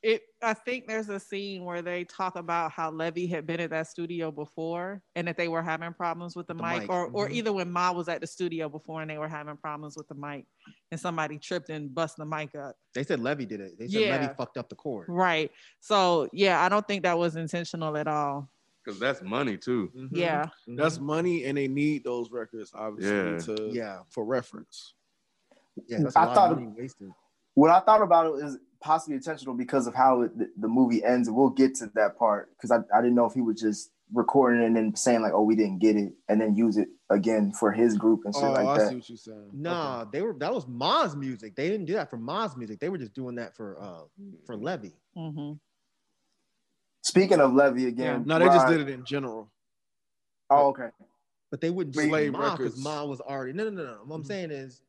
[0.04, 0.22] It.
[0.44, 3.88] I think there's a scene where they talk about how Levee had been at that
[3.88, 7.28] studio before, and that they were having problems with the, The mic, mic, or or
[7.30, 7.34] mhm.
[7.34, 10.16] either when Ma was at the studio before and they were having problems with the
[10.16, 10.46] mic,
[10.92, 12.76] and somebody tripped and bust the mic up.
[12.94, 13.80] They said Levee did it.
[13.80, 14.18] They said Yeah.
[14.18, 15.08] Levee fucked up the cord.
[15.10, 15.52] Right.
[15.80, 18.50] So yeah, I don't think that was intentional at all.
[18.86, 19.92] Because that's money too.
[19.96, 20.16] Mm-hmm.
[20.16, 20.46] Yeah.
[20.68, 24.00] That's money, and they need those records obviously to Yeah.
[24.10, 24.94] for reference.
[25.88, 26.00] yeah.
[26.04, 27.12] That's a I lot thought of money wasted.
[27.56, 31.04] What I thought about it is possibly intentional because of how it, the, the movie
[31.04, 31.28] ends.
[31.28, 33.92] And we'll get to that part because I, I didn't know if he was just
[34.14, 37.52] recording and then saying like, "Oh, we didn't get it," and then use it again
[37.54, 38.90] for his group and shit Oh, like I that.
[38.90, 39.50] see what you're saying.
[39.54, 41.56] Nah, they were that was Ma's music.
[41.56, 42.80] They didn't do that for Ma's music.
[42.80, 44.02] They were just doing that for uh
[44.46, 44.94] for Levee.
[45.16, 45.54] hmm
[47.06, 49.52] Speaking of Levee again, No, they just did it in general.
[50.50, 50.90] Oh, okay.
[51.52, 52.84] But they wouldn't do Slave Ma because records.
[52.84, 54.00] Ma was already no no no no.
[54.06, 54.26] What I'm Mhm.
[54.28, 54.82] saying is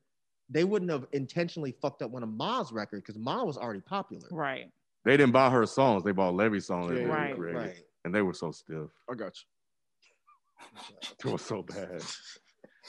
[0.48, 4.29] they wouldn't have intentionally fucked up one of Ma's records because Ma was already popular.
[4.31, 4.72] Right.
[5.05, 6.90] they didn't buy her songs; they bought Levee's songs.
[6.90, 7.85] Yeah, right, right.
[8.07, 8.88] And they were so stiff.
[9.11, 10.96] I got you.
[11.22, 12.00] They were so bad.
[12.00, 12.07] you.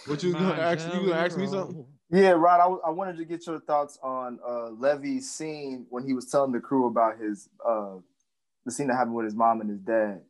[0.06, 0.88] What you gonna ask?
[0.88, 1.86] You gonna ask me something?
[2.10, 6.06] Yeah, Rod, I, w- I wanted to get your thoughts on uh, Levee's scene when
[6.06, 7.96] he was telling the crew about his uh,
[8.68, 10.22] the scene that happened with his mom and his dad.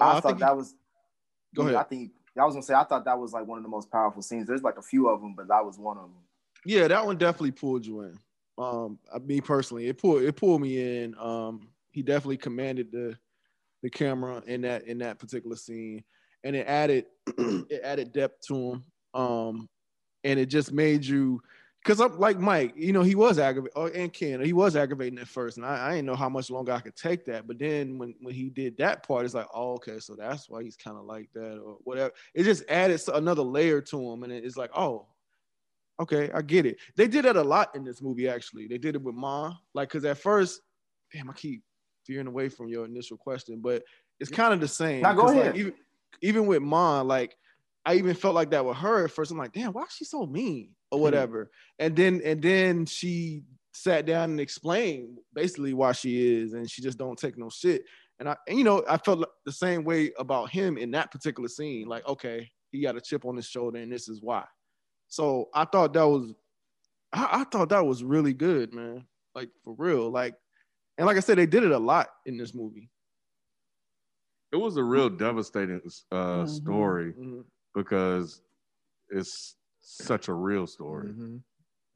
[0.00, 0.74] Uh, I, I thought that he- was.
[1.54, 1.88] Go I ahead.
[1.88, 4.22] think I was gonna say I thought that was like one of the most powerful
[4.22, 4.46] scenes.
[4.46, 6.22] There's like a few of them, but that was one of them.
[6.64, 8.18] Yeah, that one definitely pulled you in.
[8.58, 11.14] Um, I, me personally, it pulled it pulled me in.
[11.18, 13.16] Um, he definitely commanded the
[13.82, 16.04] the camera in that in that particular scene,
[16.44, 17.06] and it added
[17.38, 18.84] it added depth to him.
[19.14, 19.68] Um,
[20.24, 21.40] and it just made you
[21.82, 25.18] because I'm like Mike, you know, he was aggravating, oh, and Ken, he was aggravating
[25.18, 27.46] at first, and I, I didn't know how much longer I could take that.
[27.46, 30.62] But then when when he did that part, it's like, oh, okay, so that's why
[30.62, 32.12] he's kind of like that or whatever.
[32.34, 35.06] It just added another layer to him, and it's like, oh,
[36.00, 36.78] okay, I get it.
[36.96, 38.66] They did that a lot in this movie, actually.
[38.66, 40.60] They did it with Ma, like, because at first,
[41.12, 41.62] damn, I keep
[42.06, 43.82] veering away from your initial question, but
[44.20, 45.02] it's kind of the same.
[45.02, 45.56] Now, go 'Cause, like, ahead.
[45.56, 45.74] even,
[46.22, 47.36] even with Ma, like,
[47.84, 49.30] I even felt like that with her at first.
[49.30, 51.50] I'm like, damn, why is she so mean or whatever?
[51.78, 56.82] and then and then she sat down and explained basically why she is, and she
[56.82, 57.84] just don't take no shit.
[58.18, 61.48] And I, and you know, I felt the same way about him in that particular
[61.48, 61.86] scene.
[61.86, 64.44] Like, okay, he got a chip on his shoulder, and this is why.
[65.06, 66.34] So I thought that was,
[67.12, 69.06] I, I thought that was really good, man.
[69.34, 70.34] Like for real, like,
[70.96, 72.90] and like I said, they did it a lot in this movie.
[74.50, 76.44] It was a real devastating uh, Mm-hmm.
[76.46, 77.44] story Mhm.
[77.74, 78.40] because
[79.10, 79.54] it's
[79.88, 81.08] such a real story.
[81.12, 81.42] Mhm.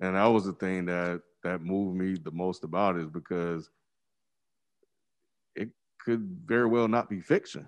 [0.01, 3.71] and that was the thing that that moved me the most about it is because
[5.55, 5.71] it
[6.05, 7.67] could very well not be fiction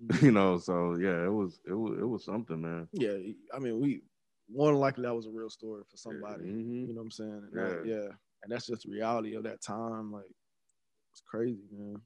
[0.22, 3.16] you know so yeah it was it was it was something man Yeah,
[3.54, 4.02] I mean, we
[4.50, 6.44] more than likely that was a real story for somebody.
[6.44, 6.88] Mhm.
[6.88, 7.48] You know what I'm saying?
[7.48, 7.94] And that- Yeah.
[7.94, 8.08] yeah,
[8.42, 10.12] and that's just the reality of that time.
[10.12, 10.30] Like,
[11.12, 12.02] it's crazy, man.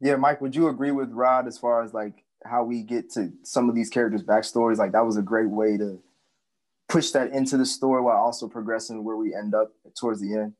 [0.00, 3.32] Yeah, Mike, would you agree with Rod as far as like how we get to
[3.42, 4.78] some of these characters' backstories?
[4.78, 6.00] Like that was a great way to
[6.88, 10.52] push that into the story while also progressing where we end up towards the end.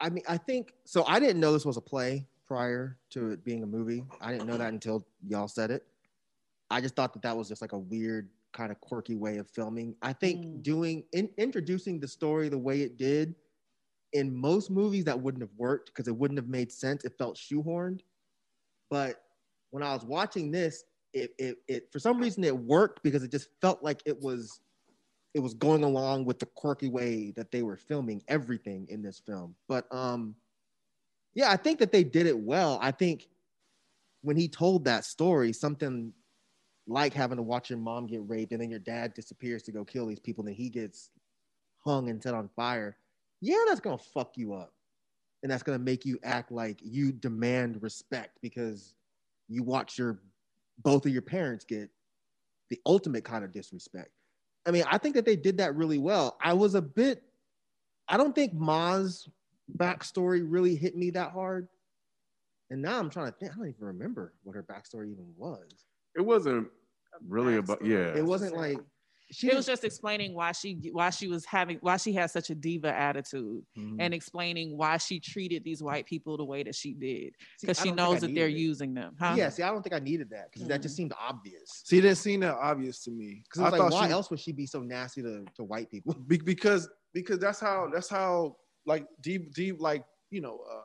[0.00, 1.04] I mean, I think so.
[1.06, 4.04] I didn't know this was a play prior to it being a movie.
[4.20, 5.86] I didn't know that until y'all said it.
[6.70, 9.48] I just thought that that was just like a weird, kind of quirky way of
[9.50, 9.96] filming.
[10.02, 10.62] I think Mm.
[10.62, 13.34] doing in, introducing the story the way it did
[14.12, 17.04] in most movies that wouldn't have worked because it wouldn't have made sense.
[17.04, 18.00] It felt shoehorned.
[18.90, 19.23] But
[19.74, 23.32] when I was watching this, it, it, it for some reason it worked because it
[23.32, 24.60] just felt like it was
[25.34, 29.18] it was going along with the quirky way that they were filming everything in this
[29.18, 29.56] film.
[29.66, 30.36] But um
[31.34, 32.78] yeah, I think that they did it well.
[32.80, 33.26] I think
[34.22, 36.12] when he told that story, something
[36.86, 39.84] like having to watch your mom get raped and then your dad disappears to go
[39.84, 41.10] kill these people, and he gets
[41.84, 42.96] hung and set on fire.
[43.40, 44.72] Yeah, that's gonna fuck you up.
[45.42, 48.94] And that's gonna make you act like you demand respect because
[49.48, 50.20] you watch your
[50.82, 51.88] both of your parents get
[52.70, 54.10] the ultimate kind of disrespect.
[54.66, 56.36] I mean, I think that they did that really well.
[56.42, 57.22] I was a bit,
[58.08, 59.28] I don't think Ma's
[59.76, 61.68] backstory really hit me that hard.
[62.70, 65.84] And now I'm trying to think, I don't even remember what her backstory even was.
[66.16, 66.68] it wasn't
[67.28, 68.78] really about yeah It wasn't like
[69.34, 72.50] she it was just explaining why she why she was having why she had such
[72.50, 73.96] a diva attitude Mhm.
[73.98, 77.90] and explaining why she treated these white people the way that she did because she
[77.90, 78.56] knows that they're it.
[78.56, 79.34] using them huh?
[79.36, 81.82] Yeah, see, I don't think I needed that because that just seemed obvious.
[81.84, 83.42] See, it didn't seem that obvious to me.
[83.44, 86.14] Because I was like, why else would she be so nasty to, to white people?
[86.28, 90.82] Be- because because that's how that's how like deep deep like you know uh,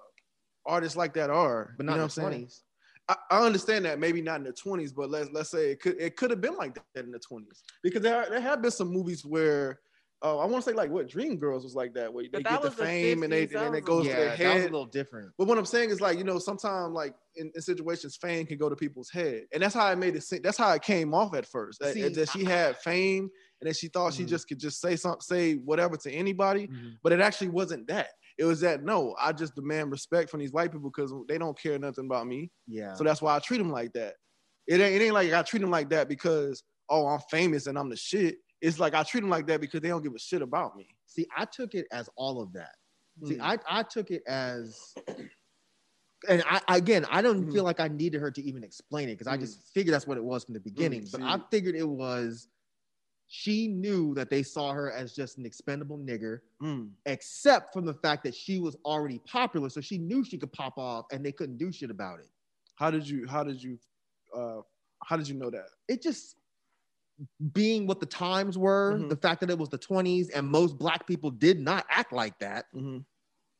[0.66, 1.74] artists like that are.
[1.78, 2.46] But you not know in what the I'm saying?
[2.46, 2.62] 20s.
[3.10, 6.00] I, I understand that maybe not in the 20s, but let's let's say it could
[6.00, 8.89] it could have been like that in the 20s because there there have been some
[8.89, 9.82] movies where.
[10.22, 12.60] Uh, I want to say like what Dreamgirls was like that, where they But get
[12.60, 14.38] that the was the fame and they 50s, and then it goes yeah, to their
[14.38, 15.34] that was a little different.
[15.38, 18.58] But what I'm saying is like, you know, sometimes like in, in situations, fame can
[18.58, 19.45] go to people's head.
[19.54, 20.41] And that's how it made it seem.
[20.41, 21.80] That's how it came off at first.
[21.80, 23.30] That, See, that she had fame
[23.62, 24.30] and then she thought she Mhm.
[24.30, 26.69] just could just say something, say whatever to anybody.
[26.69, 27.00] Mhm.
[27.02, 28.10] But it actually wasn't that.
[28.39, 31.60] It was that no, I just demand respect from these white people because they don't
[31.62, 32.49] care nothing about me.
[32.67, 32.93] Yeah.
[32.93, 34.15] So that's why I treat them like that.
[34.65, 37.78] It ain't, it ain't like I treat them like that because oh I'm famous and
[37.78, 38.38] I'm the shit.
[38.62, 40.88] It's like I treat them like that because they don't give a shit about me.
[41.06, 42.71] See, I took it as all of that.
[43.25, 43.41] See, Mm.
[43.67, 44.93] I, I took it as,
[46.30, 47.52] and I again, I don't Mhm.
[47.52, 50.17] feel like I needed her to even explain it because I just figured that's what
[50.17, 51.08] it was from the beginning.
[51.12, 52.47] but I figured it was,
[53.32, 56.92] she knew that they saw her as just an expendable nigger, Mm.
[57.06, 60.78] except from the fact that she was already popular, so she knew she could pop
[60.78, 62.30] off and they couldn't do shit about it.
[62.76, 63.78] How did you how did you
[64.36, 64.62] uh
[65.06, 65.68] how did you know that?
[65.88, 66.38] It just
[67.54, 69.10] being what the times were, Mhm.
[69.10, 72.39] the fact that it was the 20s and most black people did not act like
[72.39, 72.65] that.
[72.74, 73.06] Mhm.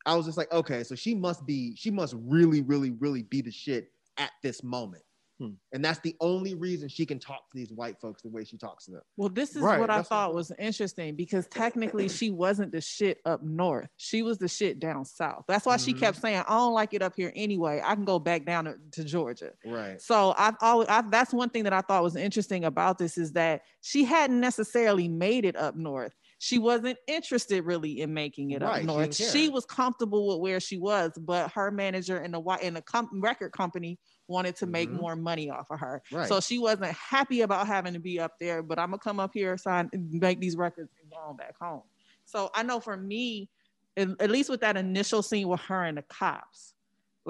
[0.06, 3.42] I was just like, okay, so she must be, she must really, really, really be
[3.42, 5.04] the shit at this moment.
[5.40, 5.52] Hmm.
[5.72, 8.58] And that's the only reason she can talk to these white folks the way she
[8.58, 9.02] talks to them.
[9.16, 12.74] Well, this is Right, what I that's what- thought was interesting because technically she wasn't
[12.74, 13.88] the shit up north.
[13.96, 15.46] She was the shit down south.
[15.48, 16.00] That's why she Mhm.
[16.00, 17.82] kept saying, I don't like it up here anyway.
[17.84, 19.52] I can go back down to, to Georgia.
[19.66, 20.02] Right.
[20.02, 23.32] So I've always I, that's one thing that I thought was interesting about this is
[23.34, 26.14] that she hadn't necessarily made it up north.
[26.42, 29.18] She wasn't interested really in making it Right, up she north.
[29.18, 29.32] didn't.
[29.34, 32.82] She was comfortable with where she was, but her manager and the white and the
[32.82, 35.02] com- record company wanted to make Mhm.
[35.02, 36.02] more money off of her.
[36.12, 36.30] Right.
[36.30, 39.32] So she wasn't happy about having to be up there, but I'm gonna come up
[39.34, 41.84] here, sign, make these records, and go on back home.
[42.24, 43.50] So I know for me,
[43.98, 46.74] at least with that initial scene with her and the cops,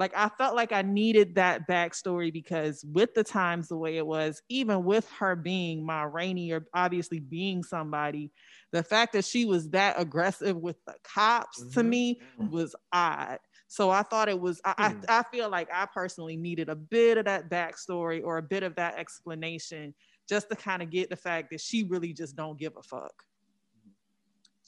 [0.00, 4.06] like I felt like I needed that backstory because with the times the way it
[4.06, 8.32] was, even with her being Ma Rainey or obviously being somebody,
[8.72, 11.84] the fact that she was that aggressive with the cops to Mhm.
[11.84, 13.38] me was odd.
[13.68, 14.60] So I thought it was.
[14.64, 15.04] I, Hmm.
[15.08, 18.64] I I feel like I personally needed a bit of that backstory or a bit
[18.64, 19.94] of that explanation
[20.28, 23.24] just to kind of get the fact that she really just don't give a fuck.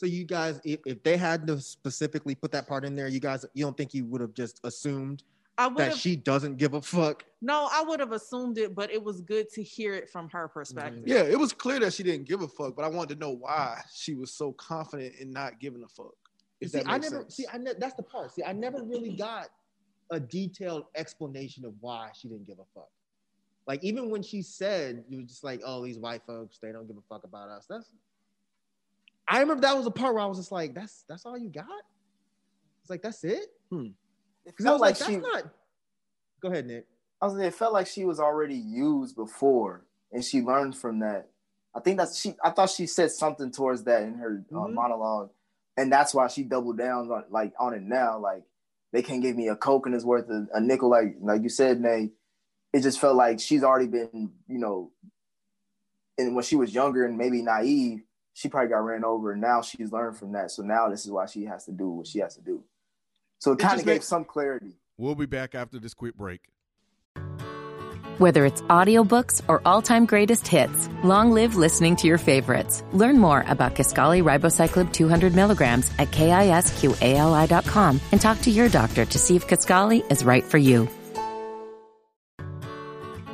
[0.02, 3.20] So you guys, if, if they had to specifically put that part in there, you
[3.20, 5.22] guys, you don't think you would have just assumed
[5.56, 7.24] I would that she doesn't give a fuck?
[7.40, 10.48] no, I would have assumed it, but it was good to hear it from her
[10.48, 11.04] perspective.
[11.06, 13.30] Yeah, it was clear that she didn't give a fuck, but I wanted to know
[13.30, 16.16] why she was so confident in not giving a fuck.
[16.60, 17.36] If see, that I never sense.
[17.36, 17.46] see.
[17.52, 18.32] I ne- that's the part.
[18.32, 19.50] See, I never really got
[20.10, 22.90] a detailed explanation of why she didn't give a fuck.
[23.68, 26.88] Like even when she said, "You were just like, oh, these white folks, they don't
[26.88, 27.86] give a fuck about us." That's.
[29.28, 31.48] I remember that was a part where I was just like, "That's that's all you
[31.48, 31.66] got."
[32.82, 33.46] It's like that's it.
[33.70, 33.92] It
[34.44, 35.16] Because I felt was like, like "That's she.
[35.16, 35.54] not."
[36.40, 36.86] Go ahead, Nick.
[37.20, 37.38] I was.
[37.38, 41.28] It felt like she was already used before, and she learned from that.
[41.74, 42.34] I think that's she.
[42.44, 44.74] I thought she said something towards that in her uh, Mhm.
[44.74, 45.30] monologue,
[45.76, 48.18] and that's why she doubled down on like on it now.
[48.18, 48.42] Like
[48.92, 50.90] they can't give me a coke and it's worth a, a nickel.
[50.90, 52.10] Like like you said, Nay.
[52.74, 54.92] It just felt like she's already been, you know,
[56.18, 58.00] and when she was younger and maybe naive,
[58.34, 60.50] she probably got ran over, and now she's learned from that.
[60.50, 62.62] So now this is why she has to do what she has to do.
[63.38, 64.76] So it It kind of gave makes- some clarity.
[64.98, 66.48] We'll be back after this quick break.
[68.18, 72.84] Whether it's audiobooks or all-time greatest hits, long live listening to your favorites.
[72.92, 79.18] Learn more about Kisqali Ribociclib 200 milligrams at kisqali.com and talk to your doctor to
[79.18, 80.88] see if Kisqali is right for you.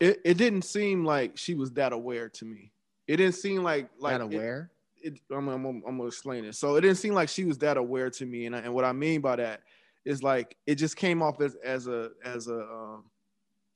[0.00, 2.72] It, it didn't seem like she was that aware to me.
[3.06, 4.70] It didn't seem like like That aware.
[4.96, 6.54] it, I'm, I'm, I'm, I'm gonna explain it.
[6.54, 8.84] So it didn't seem like she was that aware to me, and I, and what
[8.84, 9.60] I mean by that
[10.04, 13.04] is like it just came off as as a as a um,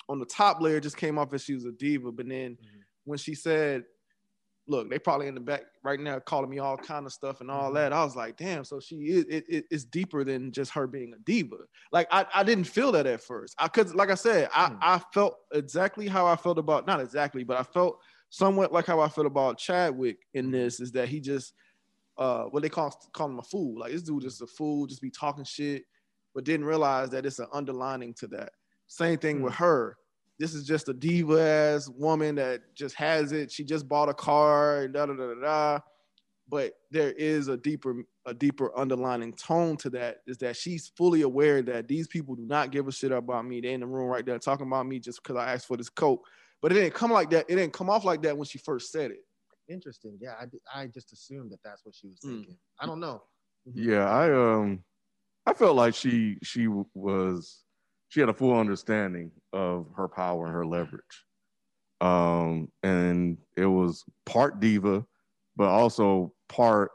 [0.09, 2.11] on the top layer, just came off as she was a diva.
[2.11, 2.57] But then
[3.05, 3.85] when she said,
[4.69, 7.51] "Look, they probably in the back right now calling me all kind of stuff and
[7.51, 7.75] all mm-hmm.
[7.75, 10.87] that," I was like, "Damn!" So she is it, it, it's deeper than just her
[10.87, 11.57] being a diva.
[11.93, 13.55] Like I, I didn't feel that at first.
[13.59, 14.77] I could like I said, I, hmm.
[14.81, 18.01] I felt exactly how I felt about not exactly, but I felt
[18.31, 20.53] somewhat like how I felt about Chadwick in mm-hmm.
[20.53, 21.55] this is that he just
[22.19, 23.81] uh what they call call him a fool.
[23.81, 25.85] Like this dude just a fool, just be talking shit,
[26.35, 28.51] but didn't realize that it's an underlining to that.
[28.87, 29.45] Same thing hmm.
[29.45, 29.97] with her.
[30.39, 33.51] This is just a diva ass woman that just has it.
[33.51, 35.81] She just bought a car and da da da da da.
[36.51, 41.23] But there is a deeper a deeper underlining tone to that is that she's fully
[41.23, 43.61] aware that these people do not give a shit about me.
[43.61, 45.89] They in the room right there talking about me just because I asked for this
[45.91, 46.21] coat.
[46.63, 47.47] But it didn't come like that.
[47.49, 49.25] It didn't come off like that when she first said it.
[49.69, 50.17] Interesting.
[50.21, 52.37] Yeah, I, I just assumed that that's what she was Mm.
[52.39, 52.57] thinking.
[52.81, 53.23] I don't know.
[53.75, 54.83] Yeah, I um,
[55.45, 57.65] I felt like she she was
[58.09, 61.25] she had a full understanding of her power and her leverage,
[62.01, 65.05] um, and it was part diva,
[65.57, 66.93] but also part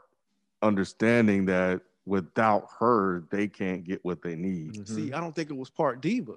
[0.62, 4.86] understanding that without her they can't get what they need.
[4.88, 6.36] See, I don't think it was part diva.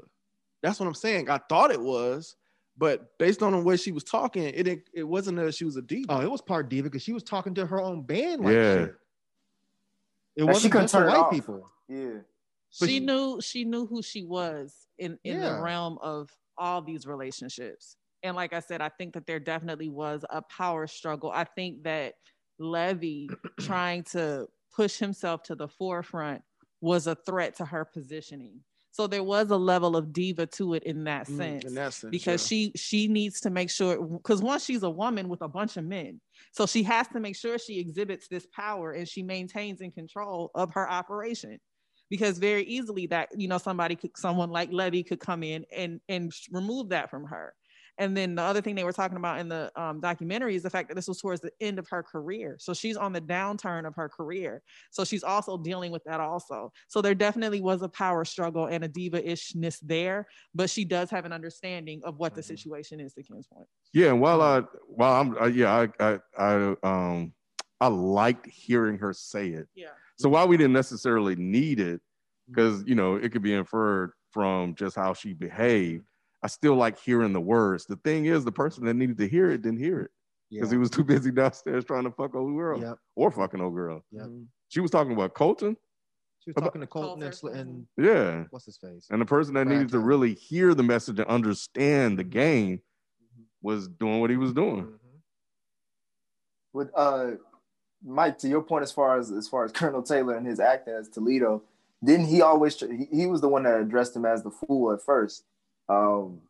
[0.61, 1.29] That's what I'm saying.
[1.29, 2.35] I thought it was,
[2.77, 5.75] but based on the way she was talking, it didn't, it wasn't that she was
[5.77, 6.07] a diva.
[6.13, 8.73] Oh, it was part diva because she was talking to her own band like Yeah.
[8.75, 8.95] shit.
[10.35, 11.31] It And wasn't couldn't just turn white off.
[11.31, 11.69] people.
[11.87, 12.19] Yeah.
[12.79, 15.55] But she she- knew she knew who she was in in Yeah.
[15.55, 19.89] the realm of all these relationships And like I said, I think that there definitely
[19.89, 21.31] was a power struggle.
[21.31, 22.15] I think that
[22.59, 26.41] Levee trying to push himself to the forefront
[26.81, 28.63] was a threat to her positioning.
[28.91, 32.11] So there was a level of diva to it in that Mm, in that sense,
[32.11, 35.77] because she she needs to make sure because once she's a woman with a bunch
[35.77, 36.19] of men,
[36.53, 40.49] so she has to make sure she exhibits this power and she maintains in control
[40.55, 41.59] of her operation.
[42.09, 45.99] Because very easily that you know somebody could someone like Levee could come in and
[46.07, 47.53] and remove that from her.
[47.99, 50.69] And then the other thing they were talking about in the um, documentary is the
[50.69, 52.57] fact that this was towards the end of her career.
[52.59, 54.61] So she's on the downturn of her career.
[54.91, 56.71] So she's also dealing with that also.
[56.87, 61.25] So there definitely was a power struggle and a diva-ishness there, but she does have
[61.25, 63.67] an understanding of what the situation is to Ken's point.
[63.93, 67.33] Yeah, and while I while I'm uh, yeah I I I um
[67.81, 69.67] I liked hearing her say it.
[69.75, 69.87] Yeah.
[70.17, 72.01] So while we didn't necessarily need it,
[72.49, 76.05] because you know it could be inferred from just how she behaved,
[76.43, 77.85] I still like hearing the words.
[77.85, 80.11] The thing is, the person that needed to hear it didn't hear it
[80.49, 80.75] because Yeah.
[80.75, 82.97] he was too busy downstairs trying to fuck old girl Yep.
[83.15, 84.03] or fucking old girl.
[84.11, 84.29] Yep.
[84.69, 85.75] She was talking about Colman.
[86.39, 88.45] She was talking to Colman and, and Yeah.
[88.51, 89.07] what's his face?
[89.09, 92.77] And the person that Brad needed to really hear the message and understand the game
[92.77, 93.43] Mm-hmm.
[93.61, 94.87] was doing what he was doing.
[96.73, 97.31] With uh,
[98.03, 100.93] Mike, to your point, as far as as far as Colonel Taylor and his acting
[100.93, 101.63] as Toledo,
[102.03, 102.79] didn't he always?
[102.79, 105.43] He, he was the one that addressed him as the fool at first,
[105.89, 106.41] um,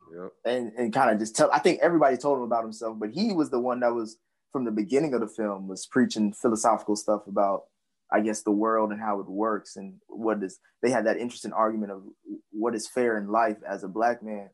[0.46, 1.52] and and kind of just tell.
[1.52, 4.18] I think everybody told him about himself, but he was the one that was
[4.52, 7.64] from the beginning of the film was preaching philosophical stuff about,
[8.12, 10.60] I guess, the world and how it works and what is.
[10.82, 12.04] They had that interesting argument of
[12.52, 14.50] what is fair in life as a black man.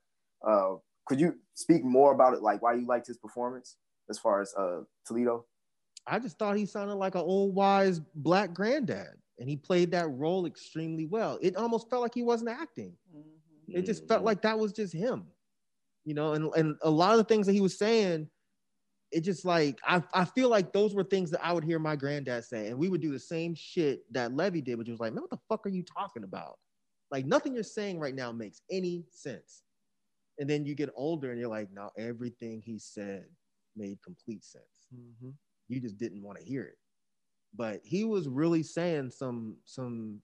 [0.46, 0.76] Uh,
[1.06, 3.78] could you speak more about it, like why you liked his performance
[4.10, 5.46] as far as uh, Toledo?
[6.08, 10.10] I just thought he sounded like an old wise black granddad, and he played that
[10.10, 11.40] role extremely well.
[11.42, 12.94] It almost felt like he wasn't acting.
[13.16, 13.78] Mm-hmm.
[13.78, 14.10] It just mm-hmm.
[14.10, 15.26] felt like that was just him,
[16.04, 16.34] you know.
[16.34, 18.28] And and a lot of the things that he was saying,
[19.12, 21.96] it just like I I feel like those were things that I would hear my
[21.96, 25.14] granddad say, and we would do the same shit that Levee did, which was like,
[25.14, 26.60] man, what the fuck are you talking about?
[27.12, 29.64] Like nothing you're saying right now makes any sense.
[30.40, 33.26] And then you get older, and you're like, now everything he said
[33.76, 35.30] made complete sense mm-hmm.
[35.68, 36.78] You just didn't want to hear it.
[37.56, 40.22] But he was really saying some some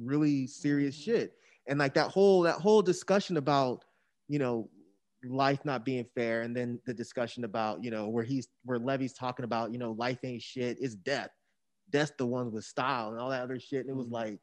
[0.00, 1.34] really serious shit.
[1.66, 3.84] And like that whole that whole discussion about
[4.28, 4.68] you know
[5.24, 9.12] life not being fair and then the discussion about you know where he's where Levee's
[9.12, 11.30] talking about you know life ain't shit it's death.
[11.90, 13.80] Death's the one with style and all that other shit.
[13.80, 14.38] And it was like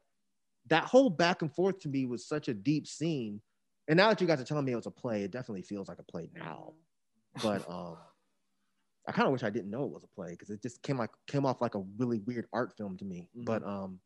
[0.68, 3.40] that whole back and forth to me was such a deep scene.
[3.88, 5.88] And now that you guys are telling me it was a play it definitely feels
[5.88, 6.72] like a play now.
[7.42, 7.96] But um
[9.08, 10.98] I kind of wish I didn't know it was a play because it just came
[10.98, 13.28] like came off like a really weird art film to me.
[13.34, 14.00] But um,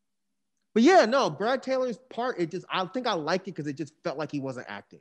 [0.74, 3.76] but yeah, no, Brad Taylor's part, it just I think I liked it because it
[3.76, 5.00] just felt like he wasn't acting.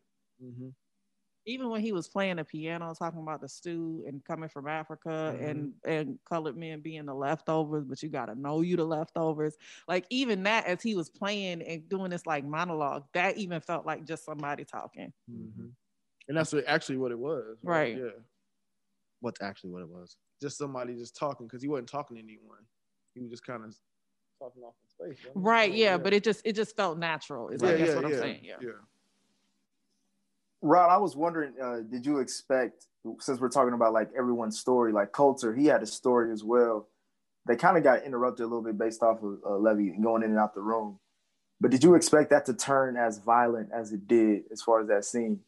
[1.46, 5.34] Even when he was playing the piano, talking about the stew and coming from Africa
[5.36, 5.46] Mm-hmm.
[5.46, 9.58] and and colored men being the leftovers, but you gotta know you the leftovers.
[9.88, 13.86] Like even that, as he was playing and doing this like monologue, that even felt
[13.86, 15.12] like just somebody talking.
[16.28, 17.58] And that's actually what it was.
[17.64, 17.98] Right.
[17.98, 18.10] Yeah.
[19.22, 20.16] What's actually what it was?
[20.42, 22.60] Just somebody just talking because he wasn't talking to anyone.
[23.14, 23.76] He was just kind of
[24.40, 25.26] talking off in space.
[25.26, 25.46] wasn't?
[25.46, 27.50] Right, yeah, but it just it just felt natural.
[27.50, 28.40] Is I Yeah, guess yeah, what I'm yeah, saying.
[28.44, 28.56] Yeah.
[28.62, 28.70] yeah.
[30.62, 32.86] Rod, I was wondering, uh, did you expect,
[33.20, 36.88] since we're talking about like everyone's story, like Cutler, he had a story as well.
[37.46, 40.32] They kind of got interrupted a little bit based off of uh, Levee going in
[40.32, 41.00] and out the room.
[41.62, 44.88] But did you expect that to turn as violent as it did as far as
[44.88, 45.40] that scene?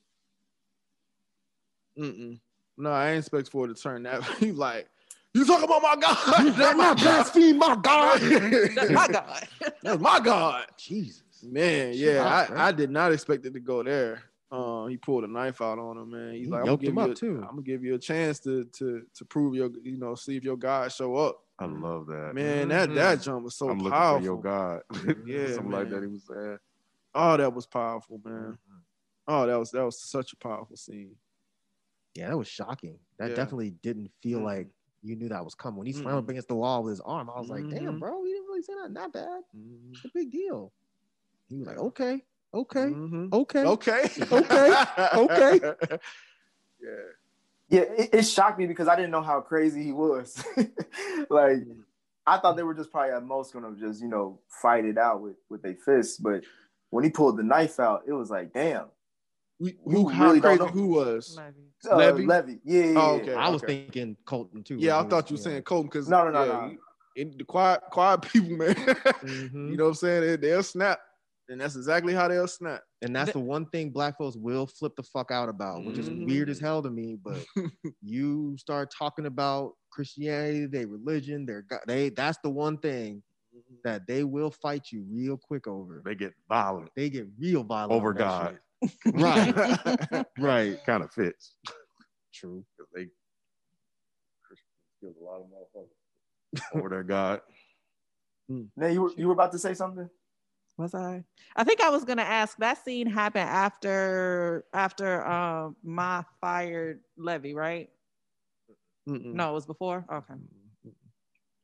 [1.97, 2.39] Mm-mm.
[2.81, 4.23] No, I ain't expect for it to turn that.
[4.39, 4.89] He like,
[5.33, 6.17] you talking about my God?
[6.45, 8.19] You better not blaspheme my God.
[8.19, 9.47] That's my God.
[9.83, 10.65] That's my God.
[10.77, 11.21] Jesus.
[11.43, 12.67] Man, yeah, out, I.
[12.67, 14.23] I did not expect it to go there.
[14.51, 16.33] Uh, he pulled a knife out on him, man.
[16.33, 17.37] He's He like, I'm gonna, give him you a, too.
[17.41, 20.43] I'm gonna give you a chance to to to prove your, you know, see if
[20.43, 21.39] your God show up.
[21.59, 22.33] I love that.
[22.33, 24.19] Man, that that jump was so I'm powerful.
[24.19, 24.81] for your God.
[25.25, 25.91] Yeah, something like man.
[25.91, 26.01] that.
[26.01, 26.57] He was saying.
[27.13, 28.33] Oh, that was powerful, man.
[28.33, 28.77] Mm-hmm.
[29.27, 31.15] Oh, that was that was such a powerful scene.
[32.15, 32.99] Yeah, that was shocking.
[33.19, 33.35] That Yeah.
[33.35, 34.43] definitely didn't feel Mhm.
[34.43, 34.69] like
[35.01, 35.77] you knew that was coming.
[35.77, 37.99] When he slammed up against the wall with his arm, I was like, damn, Mhm.
[37.99, 39.43] bro, he didn't really say nothing that bad.
[39.55, 39.93] Mm-hmm.
[39.93, 40.73] It's a big deal.
[41.49, 43.33] He was like, okay, okay, Mhm.
[43.33, 44.09] okay, Okay.
[44.31, 44.85] okay,
[45.15, 45.59] okay.
[46.79, 46.89] Yeah.
[47.69, 50.43] Yeah, it, it shocked me because I didn't know how crazy he was.
[51.29, 51.59] like,
[52.27, 55.21] I thought they were just probably at most gonna just, you know, fight it out
[55.21, 56.17] with with their fists.
[56.17, 56.43] But
[56.89, 58.87] when he pulled the knife out, it was like, damn.
[59.61, 61.37] We, We who how really crazy who was?
[61.89, 62.25] Uh, Levee?
[62.25, 62.59] Levee.
[62.63, 63.33] Yeah, yeah, Oh, okay.
[63.35, 63.83] I was okay.
[63.83, 64.77] thinking Colman too.
[64.79, 66.75] Yeah, I thought you were saying Colman because No, no, no, yeah, no.
[67.15, 68.73] in the quiet quiet people, man.
[68.73, 69.69] Mhm.
[69.69, 70.21] you know what I'm saying?
[70.21, 70.99] They, they'll snap,
[71.47, 72.81] and that's exactly how they'll snap.
[73.03, 75.99] And that's The- the one thing black folks will flip the fuck out about, which
[75.99, 76.25] is Mhm.
[76.25, 77.17] weird as hell to me.
[77.23, 77.45] But
[78.01, 83.21] you start talking about Christianity, their religion, their God, they that's the one thing
[83.83, 86.01] that they will fight you real quick over.
[86.03, 88.51] They get violent They get real violent over God.
[88.53, 88.61] shit.
[89.05, 90.25] Right.
[90.39, 90.83] right.
[90.85, 91.55] Kind of fits.
[92.33, 92.63] True.
[92.77, 93.07] 'Cause They
[94.43, 94.69] Christians
[94.99, 97.41] kill a lot of motherfuckers over their God.
[98.75, 100.09] Nay, you were you were about to say something?
[100.77, 101.23] Was I?
[101.55, 102.57] I think I was gonna ask.
[102.57, 107.89] That scene happened after after um my fired Levee, right?
[109.07, 109.33] Mm-mm.
[109.33, 110.05] No, it was before.
[110.11, 110.33] Okay,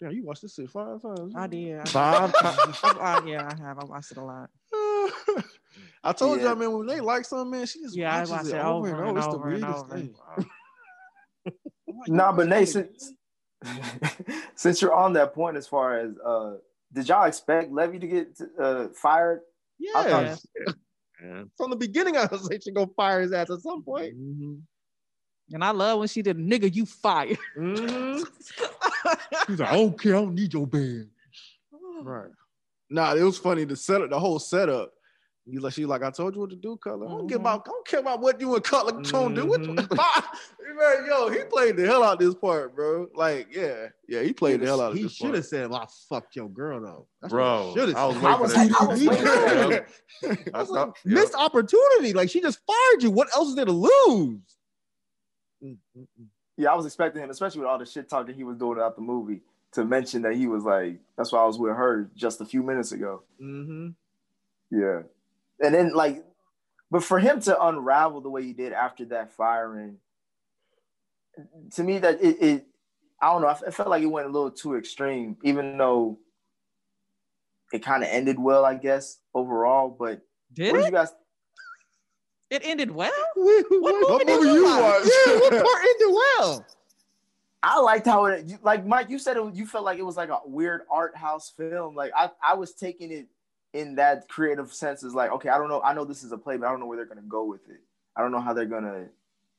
[0.02, 1.34] Yeah, you watched this shit five times.
[1.36, 1.80] I did.
[1.80, 2.80] I- Five times.
[2.84, 3.80] I- yeah, I have.
[3.80, 4.50] I watched it a lot.
[6.04, 6.48] I told Yeah.
[6.48, 8.66] y'all, man, when they like something, man, she just Yeah, I watches watch it it
[8.66, 9.18] over and over over.
[9.18, 10.16] It's the weirdest thing.
[12.08, 13.14] Nah, but Nay, since
[14.56, 16.56] since you're on that point, as far as uh,
[16.94, 19.40] did y'all expect Levee to get uh, fired?
[19.96, 20.40] I thought-
[21.24, 21.44] Yeah.
[21.58, 24.14] From the beginning, I was like, she gonna fire his ass at some point.
[24.14, 27.38] And I love when she did, nigga, you fired.
[27.58, 28.24] Mhm.
[29.48, 30.16] He's like, I don't care.
[30.16, 31.10] I don't need your band.
[32.02, 32.30] Right.
[32.90, 33.64] Nah, it was funny.
[33.64, 34.92] The setup, the whole setup.
[35.50, 37.08] You like, she like, I told you what to do, Cutler.
[37.08, 37.42] I don't give Mhm.
[37.42, 39.48] about, I don't care about what you and Cutler trying to do.
[39.48, 40.26] What you, Mhm.
[40.76, 43.08] man, yo, he played the hell out this part, bro.
[43.16, 45.04] Like, yeah, yeah, he played the hell out of this.
[45.04, 48.18] He should have said, "Well, I fucked your girl though." That's Bro, should I was
[48.18, 48.82] have waiting I was- that.
[48.82, 50.36] I was waiting for Yeah.
[50.54, 52.12] I was like, thought- missed opportunity.
[52.14, 53.12] Like she just fired you.
[53.12, 54.40] What else is there to lose?
[56.58, 58.96] Yeah, I was expecting him, especially with all the shit talking he was doing about
[58.96, 59.42] the movie,
[59.74, 62.64] to mention that he was like, that's why I was with her just a few
[62.64, 63.24] minutes ago.
[63.42, 63.90] Mm-hmm.
[64.72, 65.04] Yeah.
[65.60, 66.24] And then like
[66.90, 69.98] but for him to unravel the way he did after that firing,
[71.74, 72.68] to me that it, it
[73.22, 75.78] I don't know, I f- I felt like it went a little too extreme, even
[75.78, 76.20] though
[77.74, 79.90] it kind of ended well, I guess, overall.
[79.90, 80.22] But
[80.54, 80.86] Did what did it?
[80.86, 81.10] you guys
[82.50, 83.12] It ended well.
[83.36, 85.04] What, movie did movie you you watch?
[85.04, 86.66] Yeah, what part ended well?
[87.64, 90.30] I liked how it like Mike, you said it, you felt like it was like
[90.30, 91.96] a weird art house film.
[91.96, 93.28] Like I, I was taking it
[93.80, 96.38] in that creative sense is like, okay, I don't know, I know this is a
[96.38, 97.82] play, but I don't know where they're gonna go with it.
[98.16, 99.06] I don't know how they're gonna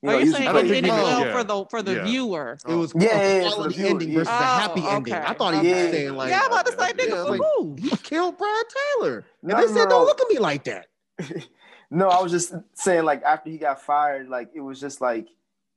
[0.00, 1.32] you Are know, you saying it plays- think well yeah.
[1.32, 2.04] for the for the Yeah.
[2.04, 2.58] viewer?
[2.68, 4.18] It was Yeah, yeah, a yeah, for quality the viewer, ending yeah.
[4.18, 5.14] versus a Oh, happy ending.
[5.14, 7.40] I thought he was saying like, yeah, I'm about to say, nigga, yeah, for like,
[7.56, 7.76] who?
[7.80, 9.24] he killed Brad Taylor.
[9.42, 9.88] And No, they said, no.
[9.90, 10.86] "Don't look at me like that."
[11.90, 15.26] No, I was just saying like after he got fired, like it was just like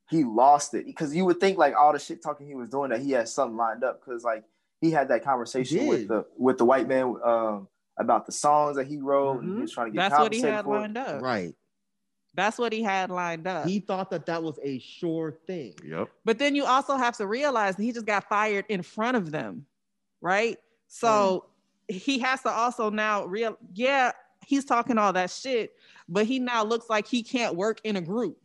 [0.10, 2.90] he lost it because you would think like all the shit talking he was doing
[2.90, 4.44] that he had something lined up because like
[4.82, 7.68] he had that conversation with the with the white man um,
[8.02, 10.42] about the songs that he wrote and he was trying to get That's what he
[10.42, 10.80] had for.
[10.80, 11.22] lined up.
[11.22, 11.54] Right.
[12.34, 13.66] That's what he had lined up.
[13.68, 15.74] He thought that that was a sure thing.
[15.86, 16.10] Yep.
[16.24, 19.32] But then you also have to realize that he just got fired in front of
[19.32, 19.66] them,
[20.22, 20.58] right?
[20.88, 21.46] So
[21.88, 24.12] he has to also now real yeah,
[24.46, 25.74] he's talking all that shit,
[26.08, 28.38] but he now looks like he can't work in a group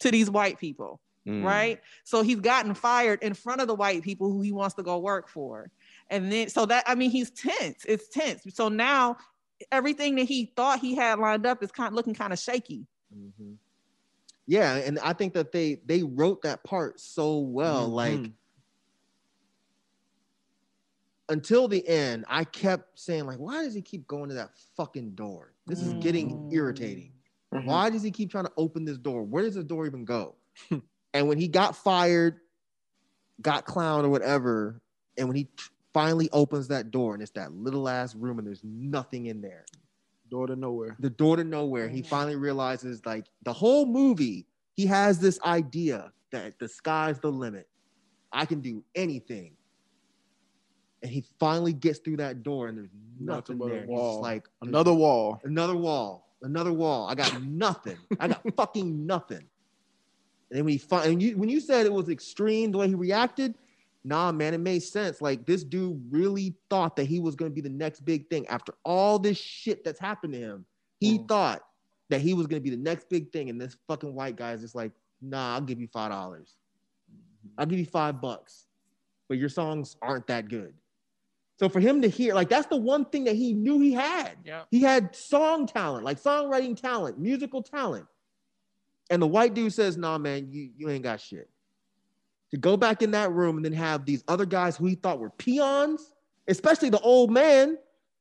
[0.00, 1.42] to these white people, Mm.
[1.42, 1.80] right?
[2.04, 4.98] So he's gotten fired in front of the white people who he wants to go
[4.98, 5.70] work for.
[6.10, 7.84] And then so that I mean he's tense.
[7.86, 8.42] It's tense.
[8.54, 9.16] So now
[9.72, 12.86] everything that he thought he had lined up is kind of looking kind of shaky.
[13.16, 13.56] Mhm.
[14.46, 17.88] Yeah, and I think that they they wrote that part so well.
[17.88, 18.32] Like Mhm.
[21.30, 25.12] until the end, I kept saying like, why does he keep going to that fucking
[25.12, 25.54] door?
[25.66, 26.52] This is getting Mm.
[26.52, 27.12] irritating.
[27.52, 27.64] Mhm.
[27.64, 29.22] Why does he keep trying to open this door?
[29.22, 30.36] Where does the door even go?
[31.14, 32.40] and when he got fired,
[33.40, 34.82] got clowned or whatever,
[35.16, 38.46] and when he t- finally opens that door and it's that little ass room and
[38.46, 39.64] there's nothing in there,
[40.30, 40.96] Door to nowhere.
[41.00, 46.12] the door to nowhere, he finally realizes like the whole movie, he has this idea
[46.32, 47.68] that the sky's the limit.
[48.32, 49.52] I can do anything.
[51.02, 52.88] And he finally gets through that door and there's
[53.20, 53.80] Nothing nothing but a there.
[53.82, 54.12] He's wall.
[54.14, 55.40] just like Another wall.
[55.44, 57.08] another wall, another wall.
[57.08, 57.98] I got nothing.
[58.18, 59.44] I got fucking nothing.
[60.50, 62.88] And then when he fi- and you when you said it was extreme the way
[62.88, 63.54] he reacted,
[64.04, 65.20] nah, man, it made sense.
[65.20, 68.74] Like this dude really thought that he was gonna be the next big thing after
[68.84, 70.66] all this shit that's happened to him.
[71.00, 71.28] He Mm.
[71.28, 71.62] thought
[72.10, 74.60] that he was gonna be the next big thing, and this fucking white guy is
[74.60, 76.54] just like, nah, I'll give you five dollars.
[77.58, 78.66] I'll give you five bucks,
[79.28, 80.74] but your songs aren't that good.
[81.58, 84.38] So for him to hear, like, that's the one thing that he knew he had.
[84.44, 84.64] Yeah.
[84.70, 88.06] He had song talent, like songwriting talent, musical talent.
[89.10, 91.48] And the white dude says, nah, man, you, you ain't got shit.
[92.50, 95.18] To go back in that room and then have these other guys who he thought
[95.18, 96.12] were peons,
[96.46, 97.78] especially the old man,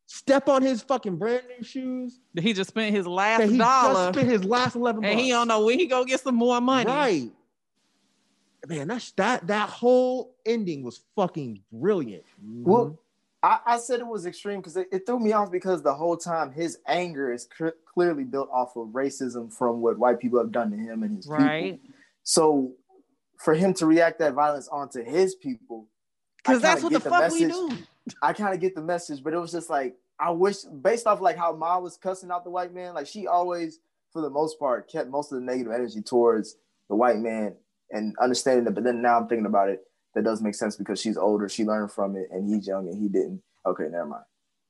[0.08, 2.20] step on his fucking brand new shoes.
[2.40, 5.48] He just spent his last he dollar just spent his last 11 and he don't
[5.48, 6.90] know where he go get some more money.
[6.90, 7.32] Right.
[8.68, 12.24] Man, that's that that whole ending was fucking brilliant.
[12.42, 12.96] Well, mm-hmm.
[13.44, 16.16] I, I said it was extreme because it, it threw me off because the whole
[16.16, 20.52] time his anger is cl- clearly built off of racism from what white people have
[20.54, 21.74] done to him and his Right.
[21.74, 21.96] people.
[22.24, 22.72] So
[23.44, 25.88] for him to react that violence onto his people,
[26.38, 27.78] Because that's kinda what the get fuck we message.
[27.78, 28.16] do.
[28.22, 31.22] I kind of get the message, but it was just like I wish, based off
[31.22, 33.80] like how Ma was cussing out the white man, like she always,
[34.12, 36.56] for the most part, kept most of the negative energy towards
[36.90, 37.56] the white man
[37.92, 38.72] and understanding that.
[38.72, 39.82] But then now I'm thinking about it,
[40.14, 43.02] that does make sense because she's older, she learned from it, and he's young and
[43.02, 43.42] he didn't.
[43.66, 44.24] Okay, never mind.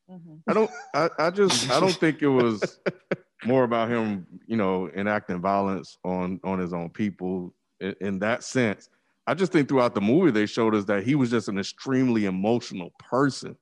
[0.10, 0.36] Mm-hmm.
[0.48, 0.72] I don't.
[0.94, 1.70] I, I just.
[1.70, 2.80] I don't think it was
[3.46, 7.54] more about him, you know, enacting violence on on his own people
[7.84, 8.90] in, in that sense.
[9.28, 12.26] I just think throughout the movie they showed us that he was just an extremely
[12.26, 13.56] emotional person,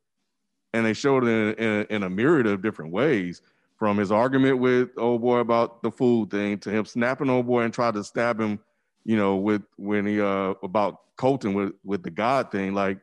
[0.73, 3.41] and they showed it in, in, in a myriad of different ways.
[3.77, 7.61] From his argument with old boy about the food thing to him snapping old boy
[7.61, 8.59] and tried to stab him,
[9.05, 12.75] you know, with when he uh about Colman with with the God thing.
[12.75, 12.99] Like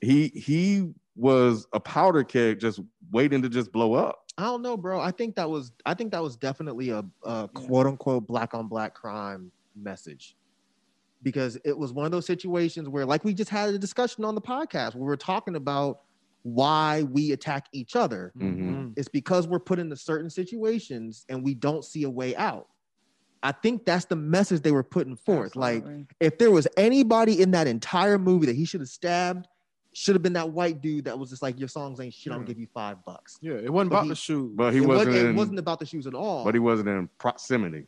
[0.00, 2.80] he he was a powder keg just
[3.12, 4.24] waiting to just blow up.
[4.38, 5.00] I don't know, bro.
[5.00, 8.68] I think that was I think that was definitely a, a quote unquote black on
[8.68, 10.36] black crime message.
[11.22, 14.34] Because it was one of those situations where, like we just had a discussion on
[14.34, 16.00] the podcast, where we're talking about
[16.42, 18.32] why we attack each other.
[18.38, 18.92] Mhm.
[18.96, 22.68] It's because we're put into certain situations and we don't see a way out.
[23.42, 25.56] I think that's the message they were putting forth.
[25.56, 25.84] Like,
[26.20, 29.46] if there was anybody in that entire movie that he should have stabbed,
[29.92, 32.32] should have been that white dude that was just like, "Your songs ain't shit.
[32.32, 34.52] I'll give you five bucks." Yeah, it wasn't But about he- the shoes.
[34.54, 35.08] But he it wasn't.
[35.08, 36.44] Wasn't, in, it wasn't about the shoes at all.
[36.44, 37.86] But he wasn't in proximity.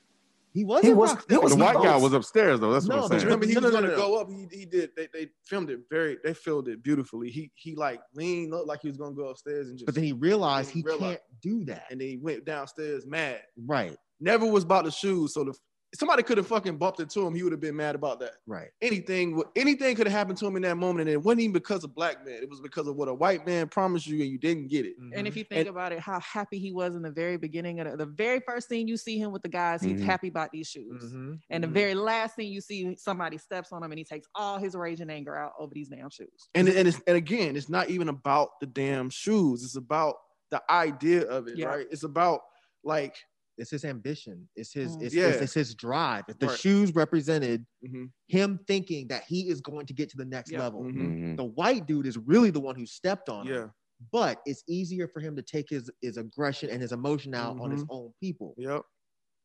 [0.53, 0.83] He was.
[0.83, 1.35] He in was- proximity.
[1.35, 2.73] it was the white guy was upstairs though.
[2.73, 3.25] That's No, what I'm saying.
[3.25, 4.29] Remember, he No, was no, no, gonna go up.
[4.31, 4.91] He, he did.
[4.97, 6.19] They, they filmed it very.
[6.25, 7.31] They filmed it beautifully.
[7.31, 9.87] He he like leaned up like he was gonna go upstairs and just.
[9.87, 11.85] But then he realized he realized- can't do that.
[11.91, 13.41] and then he went downstairs mad.
[13.67, 13.97] Right.
[14.21, 15.35] Never was about the shoes.
[15.35, 15.55] So the
[15.95, 17.35] somebody could have fucking bumped into him.
[17.35, 18.35] He would have been mad about that.
[18.47, 18.69] Right.
[18.81, 21.83] Anything anything could have happened to him in that moment, and it wasn't even because
[21.85, 22.43] of black man.
[22.43, 24.95] It was because of what a white man promised you, and you didn't get it.
[25.15, 27.91] And if you think about it, how happy he was in the very beginning of
[27.91, 30.05] the, the very first scene you see him with the guys, he's Mhm.
[30.05, 31.03] happy about these shoes.
[31.05, 31.35] Mm-hmm.
[31.51, 34.59] And the very last thing you see, somebody steps on him and he takes all
[34.59, 36.49] his rage and anger out over these damn shoes.
[36.55, 39.65] And and it's, and again, it's not even about the damn shoes.
[39.65, 40.17] It's about
[40.51, 41.67] the idea of it, Yeah.
[41.67, 41.87] right?
[41.91, 42.41] It's about
[42.83, 43.17] like
[43.61, 44.49] It's his ambition.
[44.57, 44.97] It's his.
[44.97, 45.03] Mm.
[45.03, 45.27] It's, Yeah.
[45.29, 46.25] it's, it's his drive.
[46.29, 46.59] If the Right.
[46.59, 50.61] shoes represented mhm, him thinking that he is going to get to the next Yeah.
[50.61, 50.83] level.
[50.83, 51.37] mhm, Mhm.
[51.37, 53.53] The white dude is really the one who stepped on him.
[53.55, 53.69] yeah,
[54.13, 57.71] But it's easier for him to take his his aggression and his emotion out on
[57.71, 57.89] his Mhm.
[57.91, 58.55] own people.
[58.57, 58.83] yep.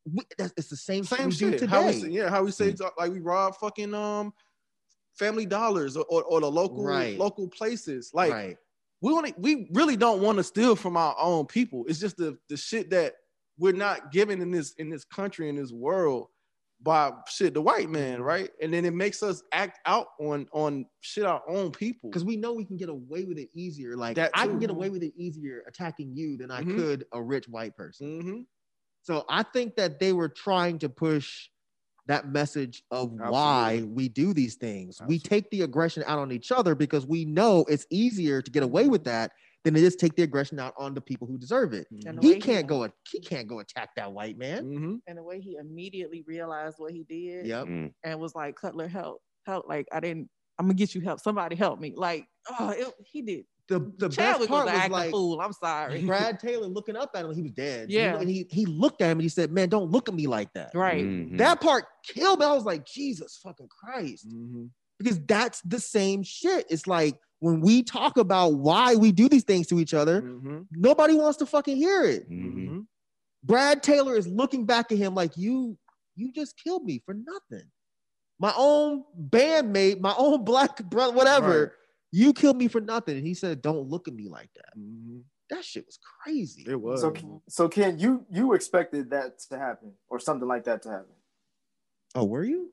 [0.06, 1.70] We, that's, it's the same, Same shit we do shit.
[1.70, 2.02] How we today.
[2.02, 4.34] say, yeah, how we say like we rob fucking um
[5.18, 7.18] family dollars or, or, or the local Right.
[7.18, 8.12] local places.
[8.14, 8.58] Like right.
[9.02, 11.86] we want we really don't want to steal from our own people.
[11.88, 13.16] It's just the the shit that
[13.58, 16.28] we're not given in this in this country in this world
[16.82, 18.52] by shit the white man, right?
[18.62, 22.10] And then it makes us act out on on shit our own people.
[22.10, 23.96] Because we know we can get away with it easier.
[23.96, 26.76] Like That I can get away with it easier attacking you than I Mhm.
[26.76, 28.22] could a rich white person.
[28.22, 28.42] hmm
[29.02, 31.50] So I think that they were trying to push
[32.08, 35.00] that message of why we do these things.
[35.08, 38.62] We take the aggression out on each other because we know it's easier to get
[38.64, 39.32] away with that
[39.66, 41.88] than it is take the aggression out on the people who deserve it.
[42.06, 42.88] And the He can't go.
[43.12, 44.64] He can't go attack that white man.
[44.64, 47.66] hmm And the way he immediately realized what he did Yep.
[47.68, 47.92] Mm.
[48.06, 49.66] and was like, Cutler, help, help.
[49.68, 51.20] Like, I didn't, I'm gonna get you help.
[51.20, 51.94] Somebody help me.
[51.96, 52.26] Like,
[52.58, 53.46] oh, it, he did.
[53.68, 55.42] The the best Chadwick was part an was acting like fool.
[55.42, 56.04] I'm sorry.
[56.04, 57.34] Brad Taylor looking up at him.
[57.34, 57.90] He was dead.
[57.90, 58.20] Yeah.
[58.20, 60.54] And he he looked at him and he said, "Man, don't look at me like
[60.54, 61.04] that." right.
[61.04, 61.40] Mhm.
[61.40, 62.46] That part killed me.
[62.46, 64.28] I was like, Jesus fucking Christ.
[64.30, 64.66] hmm
[65.00, 66.66] because that's the same shit.
[66.70, 70.62] It's like when we talk about why we do these things to each other, hmm
[70.72, 72.28] nobody wants to fucking hear it.
[72.30, 72.88] Mhm.
[73.44, 75.78] Brad Taylor is looking back at him like you,
[76.16, 77.70] you just killed me for nothing.
[78.40, 81.70] My own bandmate, my own black brother, whatever, Right.
[82.12, 83.18] you killed me for nothing.
[83.18, 85.20] And he said, "Don't look at me like that." hmm
[85.52, 86.66] That shit was crazy.
[86.68, 87.02] It was.
[87.02, 87.14] So,
[87.48, 91.14] so Ken, you you expected that to happen or something like that to happen?
[92.16, 92.72] Oh, were you?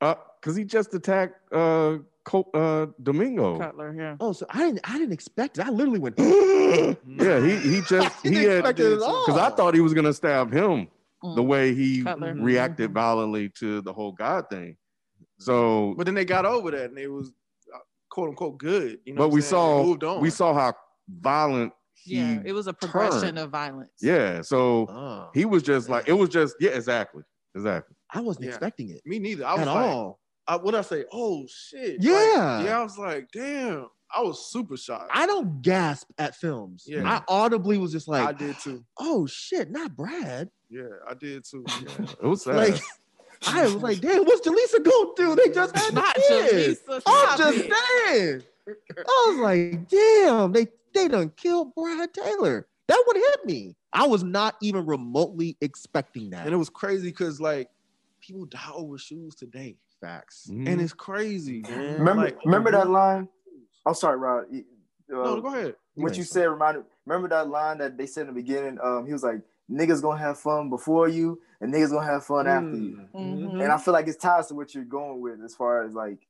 [0.00, 2.06] Uh, cause he just attacked uh, Col-
[2.54, 3.58] uh Domingo.
[3.58, 4.16] Cutler, yeah.
[4.20, 4.80] Oh, so I didn't.
[4.84, 5.66] I didn't expect it.
[5.66, 6.18] I literally went.
[6.18, 9.24] yeah, he he just he had expect it at all.
[9.26, 10.88] because I thought he was gonna stab him
[11.22, 11.46] the Mm.
[11.46, 12.34] way he Cutler.
[12.34, 14.76] reacted violently to the whole God thing.
[15.38, 17.32] So, But then they got over that, and it was
[17.74, 17.78] uh,
[18.10, 18.98] quote unquote good.
[19.04, 19.40] You know, but we I'm?
[19.40, 20.20] They saw moved on.
[20.20, 20.74] we saw how
[21.20, 23.38] violent he Yeah, it was a progression turned.
[23.38, 23.90] of violence.
[24.00, 27.22] Yeah, so Oh, he was just like it was just yeah, exactly,
[27.54, 27.96] exactly.
[28.12, 28.50] I wasn't Yeah.
[28.50, 29.46] expecting it Me neither.
[29.46, 30.20] I was at like, all.
[30.46, 31.04] I, what I say?
[31.12, 31.96] Oh shit!
[32.00, 32.12] Yeah.
[32.12, 32.78] Like, yeah.
[32.78, 33.88] I was like, damn.
[34.16, 35.10] I was super shocked.
[35.12, 36.84] I don't gasp at films.
[36.86, 37.02] Yeah.
[37.08, 38.84] I audibly was just like, I did too.
[38.98, 40.50] oh shit, not Brad.
[40.70, 41.64] Yeah, I did too.
[41.98, 42.56] It was sad.
[42.56, 42.80] Like,
[43.46, 45.34] I was like, damn, what's Jaleesa gonna do?
[45.34, 46.78] They just had Not the kid.
[46.88, 47.72] Jaleesa, I'm just it.
[48.06, 48.42] saying.
[48.98, 52.68] I was like, damn, they they done killed Brad Taylor.
[52.86, 53.76] That would hit me.
[53.92, 56.44] I was not even remotely expecting that.
[56.44, 57.68] And it was crazy because like
[58.20, 59.76] people die over shoes today.
[60.04, 60.46] Facts.
[60.48, 61.98] And it's crazy, man.
[61.98, 63.28] Remember, Like, remember that line?
[63.86, 64.44] I'm sorry, Rod.
[64.52, 64.60] Uh,
[65.08, 65.76] No, go ahead.
[65.94, 66.84] What you said reminded.
[67.06, 68.78] Remember that line that they said in the beginning?
[68.82, 69.40] Um, he was like,
[69.70, 73.62] "Niggas gonna have fun before you, and niggas gonna have fun after you." Mhm.
[73.62, 76.26] And I feel like it's ties to what you're going with as far as like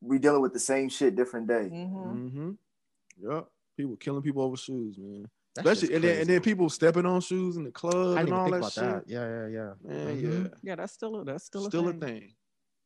[0.00, 1.68] we dealing with the same shit, different day.
[1.72, 2.52] Mm-hmm.
[3.20, 3.48] Yep.
[3.76, 5.26] People killing people over shoes, man.
[5.56, 8.28] That Especially and then, and then people stepping on shoes in the club I and
[8.28, 9.08] didn't even all think that about shit.
[9.08, 9.12] that.
[9.12, 9.72] Yeah, yeah, yeah.
[9.82, 10.44] Man, Mhm.
[10.44, 10.48] yeah.
[10.62, 12.02] Yeah, that's still a, that's still a Still thing.
[12.02, 12.34] a thing.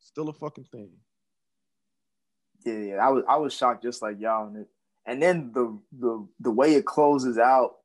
[0.03, 0.91] Still a fucking thing.
[2.65, 3.07] Yeah, yeah.
[3.07, 4.69] I was I was shocked just like y'all, and, it,
[5.07, 7.77] and then the the the way it closes out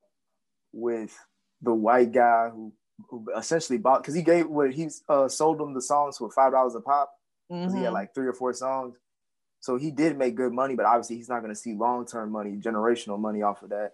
[0.72, 1.18] with
[1.62, 2.74] the white guy who
[3.10, 6.52] who essentially bought because he gave what he uh, sold them the songs for five
[6.52, 7.12] dollars a pop
[7.50, 7.94] because he had Mhm.
[7.94, 8.98] like three or four songs.
[9.60, 12.32] So he did make good money, but obviously he's not going to see long term
[12.32, 13.94] money, generational money off of that.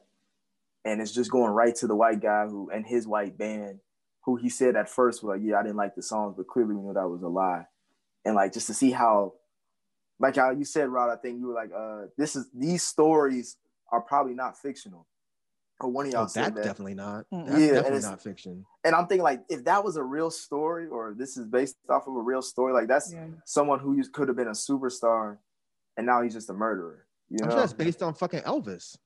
[0.85, 3.79] And it's just going right to the white guy who and his white band,
[4.25, 6.75] who he said at first was like, "Yeah, I didn't like the songs," but clearly
[6.75, 7.65] we knew that was a lie.
[8.25, 9.33] And like just to see how,
[10.19, 13.57] like how you said, Rod, I think you were like, "Uh, this is these stories
[13.91, 15.07] are probably not fictional."
[15.79, 16.63] Or one of y'all Oh, said that's that.
[16.63, 17.25] definitely not.
[17.31, 18.65] That's Yeah, definitely it's- not fiction.
[18.85, 22.07] And I'm thinking like if that was a real story or this is based off
[22.07, 23.27] of a real story, like that's Yeah.
[23.45, 25.39] someone who could have been a superstar
[25.97, 27.05] and now he's just a murderer.
[27.29, 27.55] You I'm know?
[27.55, 28.97] sure that's based on fucking Elvis.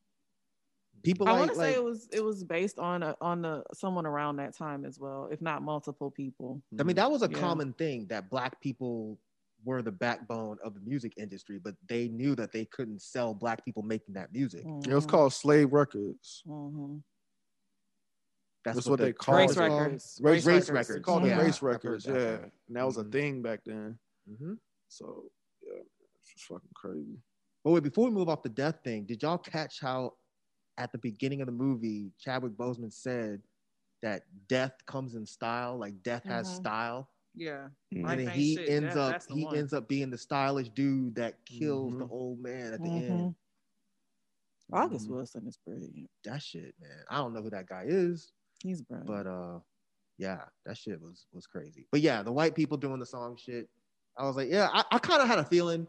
[1.07, 3.41] People I like, want to like say it was it was based on a, on
[3.41, 6.61] the someone around that time as well, if not multiple people.
[6.77, 7.39] I mean, that was a Yeah.
[7.39, 9.17] common thing that black people
[9.63, 13.63] were the backbone of the music industry, but they knew that they couldn't sell black
[13.63, 14.65] people making that music.
[14.85, 16.43] It was called Slave Records.
[16.45, 16.97] Mm-hmm.
[18.65, 19.59] That's, That's what, what they they call Race it.
[19.61, 20.19] records.
[20.21, 20.69] Race, Race race records.
[20.71, 20.87] records.
[20.95, 21.37] They called yeah.
[21.37, 22.37] them race records, that, yeah.
[22.67, 23.11] And that was a Mhm.
[23.13, 23.97] thing back then.
[24.29, 24.57] Mhm.
[24.89, 25.31] So
[25.65, 25.79] yeah,
[26.19, 27.17] it's just fucking crazy.
[27.63, 30.15] But wait, before we move off the death thing, did y'all catch how
[30.78, 33.41] at the beginning of the movie, Chadwick Boseman said
[34.01, 36.55] that death comes in style, like death has Mhm.
[36.55, 37.09] style.
[37.34, 37.69] Yeah.
[37.93, 38.03] Mm.
[38.03, 38.69] Life and then he shit.
[38.69, 39.55] ends That- up he one.
[39.57, 42.11] ends up being the stylish dude that kills the Mhm.
[42.11, 43.09] old man at the Mhm.
[43.09, 43.36] end.
[44.73, 45.11] August Mhm.
[45.11, 46.09] Wilson is brilliant.
[46.25, 47.03] That shit, man.
[47.09, 49.07] I don't know who that guy is, He's brilliant.
[49.07, 49.59] but uh,
[50.17, 51.88] yeah, that shit was was crazy.
[51.91, 53.69] But yeah, the white people doing the song shit.
[54.17, 55.88] I was like, yeah, I, I kind of had a feeling.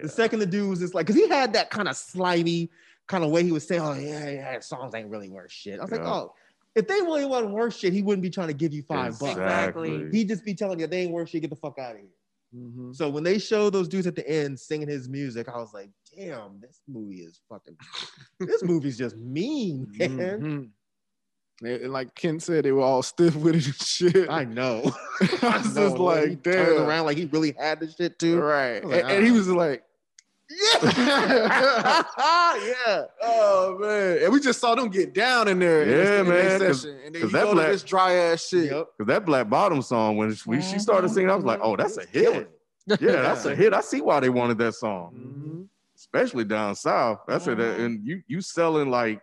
[0.00, 2.70] The second the dude was just like, because he had that kind of slimy
[3.06, 5.78] kind of way he would say, oh yeah, yeah, songs ain't really worth shit.
[5.78, 6.32] I was like, oh,
[6.74, 9.32] if they really wasn't worth shit, he wouldn't be trying to give you five bucks.
[9.32, 10.08] Exactly.
[10.10, 11.42] He'd just be telling you they ain't worth shit.
[11.42, 12.08] Get the fuck out of here.
[12.56, 12.92] Mm-hmm.
[12.92, 15.90] So when they show those dudes at the end singing his music, I was like,
[16.16, 17.76] damn, this movie is fucking.
[18.40, 20.18] this movie's just mean, man.
[20.18, 20.68] Mhm.
[21.62, 24.28] And like Ken said, they were all stiff with it and shit.
[24.28, 24.92] I know.
[25.42, 26.82] I was know, just the way he like, turned damn.
[26.82, 28.40] around like he really had the shit too.
[28.40, 28.84] Right.
[28.84, 29.34] Like, and, and he ah.
[29.34, 29.84] was like,
[30.50, 32.02] yeah.
[32.86, 33.04] Yeah.
[33.22, 34.18] Oh man.
[34.22, 35.80] And we just saw them get down in there.
[35.84, 36.98] Yeah, this- in their man, 'cause- session.
[37.04, 38.70] And then 'cause you that go black- to this dry ass shit.
[38.70, 38.86] Yep.
[38.98, 41.96] Cause that Black Bottom song, when she, she started singing, I was like, oh, that's
[41.96, 42.50] a hit.
[42.86, 43.72] Yeah, that's a hit.
[43.74, 45.68] I see why they wanted that song, Mhm.
[45.96, 47.20] especially down south.
[47.26, 47.58] That's it.
[47.58, 47.78] Mhm.
[47.80, 49.20] And you you selling like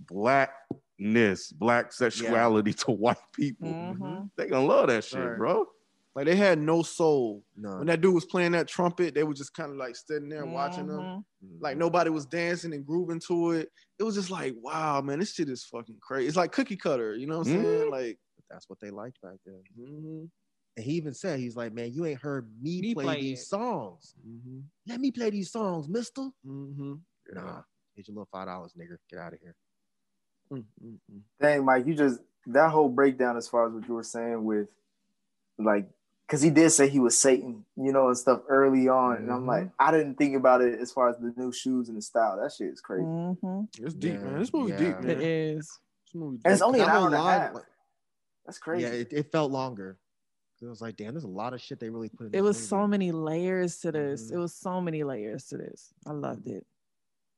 [0.00, 3.68] blackness, black sexuality to white people.
[3.68, 4.30] Mhm.
[4.36, 5.38] They gonna love that shit, Right.
[5.38, 5.66] bro.
[6.14, 7.42] Like they had no soul.
[7.56, 7.78] No.
[7.78, 10.44] When that dude was playing that trumpet, they were just kind of like sitting there
[10.44, 11.00] and watching them.
[11.44, 11.60] Mhm.
[11.60, 13.68] Like nobody was dancing and grooving to it.
[13.98, 16.28] It was just like, wow, man, this shit is fucking crazy.
[16.28, 17.86] It's like cookie cutter, you know what I'm saying?
[17.88, 17.90] Mhm.
[17.90, 18.18] Like,
[18.50, 19.62] That's what they liked back then.
[19.76, 20.30] mhm,
[20.76, 23.40] And he even said, he's like, man, you ain't heard me, Me play play these
[23.42, 24.14] it." songs.
[24.24, 26.28] mhm, Let me play these songs, mister.
[26.46, 27.00] mhm,
[27.32, 27.62] Nah,
[27.96, 28.96] here's your little five dollars, nigga.
[29.10, 29.56] Get out of here.
[30.52, 31.20] mm, mm, mm.
[31.40, 34.68] Dang, Mike, you just that whole breakdown as far as what you were saying with
[35.58, 35.88] like
[36.26, 39.16] because he did say he was Satan, you know, and stuff early on.
[39.16, 41.98] And I'm like, I didn't think about it as far as the new shoes and
[41.98, 42.38] the style.
[42.40, 43.04] That shit is crazy.
[43.04, 43.68] Mhm.
[43.80, 44.38] It's deep, Yeah, man.
[44.38, 44.78] This movie yeah.
[44.78, 45.10] deep, man.
[45.10, 45.66] It is.
[46.06, 46.66] This movie And it's deep.
[46.66, 47.54] only an I hour and a half.
[47.54, 47.64] like-
[48.46, 48.82] That's crazy.
[48.84, 49.98] Yeah, it, it felt longer.
[50.62, 52.34] It was like, damn, there's a lot of shit they really put in.
[52.34, 52.66] It was movie.
[52.68, 54.30] so many layers to this.
[54.30, 54.34] Mhm.
[54.34, 55.92] It was so many layers to this.
[56.06, 56.64] I loved it.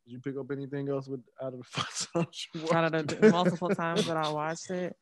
[0.04, 2.92] Did you pick up anything else with out of the five times you Out of
[2.92, 4.96] watched the multiple times that I watched it.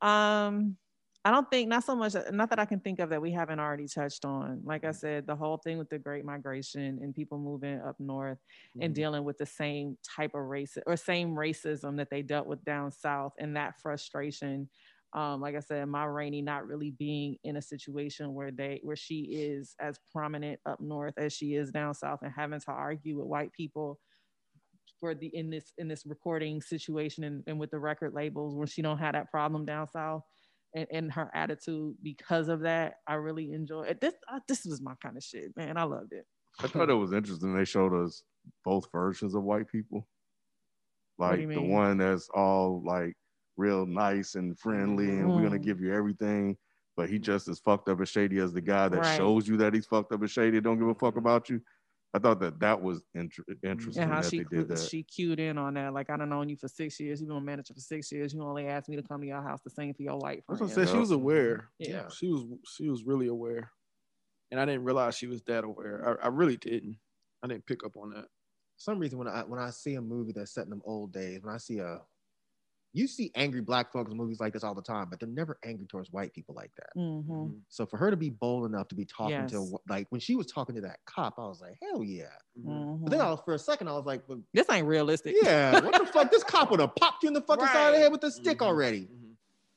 [0.00, 0.76] Um,
[1.24, 3.58] I don't think not so much not that I can think of that we haven't
[3.58, 4.62] already touched on.
[4.64, 8.38] Like I said, the whole thing with the great migration and people moving up north
[8.80, 8.94] and Mhm.
[8.94, 12.92] dealing with the same type of race or same racism that they dealt with down
[12.92, 14.70] south and that frustration.
[15.12, 18.96] Um, like I said, Ma Rainey not really being in a situation where they where
[18.96, 23.18] she is as prominent up north as she is down south and having to argue
[23.18, 23.98] with white people
[24.98, 28.66] for the in this in this recording situation and, and with the record labels where
[28.66, 30.22] she don't have that problem down south
[30.78, 34.80] and, and her attitude because of that i really enjoy it this uh, this was
[34.80, 36.26] my kind of shit man i loved it
[36.60, 37.54] I thought it was interesting.
[37.54, 38.24] They showed us
[38.64, 40.08] both versions of white people.
[41.18, 43.14] Like the one that's all like
[43.56, 45.62] real nice and friendly, and we're gonna Mm.
[45.64, 46.56] give you everything.
[46.96, 49.16] But he just as fucked up and shady as the guy that Right.
[49.16, 50.60] shows you that he's fucked up and shady.
[50.60, 51.60] Don't give a fuck about you.
[52.14, 54.78] I thought that that was inter- mm, interesting And how that she they did that.
[54.78, 55.92] she cued in on that.
[55.92, 57.20] Like I don't known you for six years.
[57.20, 58.32] You've been a manager for six years.
[58.32, 60.52] You only asked me to come to your house to sing for your white I
[60.52, 60.74] was friends.
[60.74, 61.68] gonna say she was aware.
[61.78, 62.08] Yeah.
[62.08, 62.44] she was
[62.76, 63.70] she was really aware,
[64.50, 66.18] and I didn't realize she was that aware.
[66.22, 66.96] I, I really didn't.
[67.42, 68.24] I didn't pick up on that.
[68.24, 71.12] For some reason when I when I see a movie that's set in them old
[71.12, 72.00] days, when I see a
[72.94, 75.58] you see angry black folks in movies like this all the time, but they're never
[75.64, 76.90] angry towards white people like that.
[76.96, 77.60] Mhm.
[77.68, 80.46] So for her to be bold enough to be talking to like when she was
[80.46, 82.30] talking to that cop, I was like, hell yeah.
[82.58, 83.02] Mhm.
[83.02, 85.36] But then I was for a second I was like, well, This ain't realistic.
[85.42, 86.30] yeah, what the fuck?
[86.30, 88.30] This cop would have popped you in the fucking side of the head with a
[88.30, 88.66] stick Mhm.
[88.66, 89.08] already.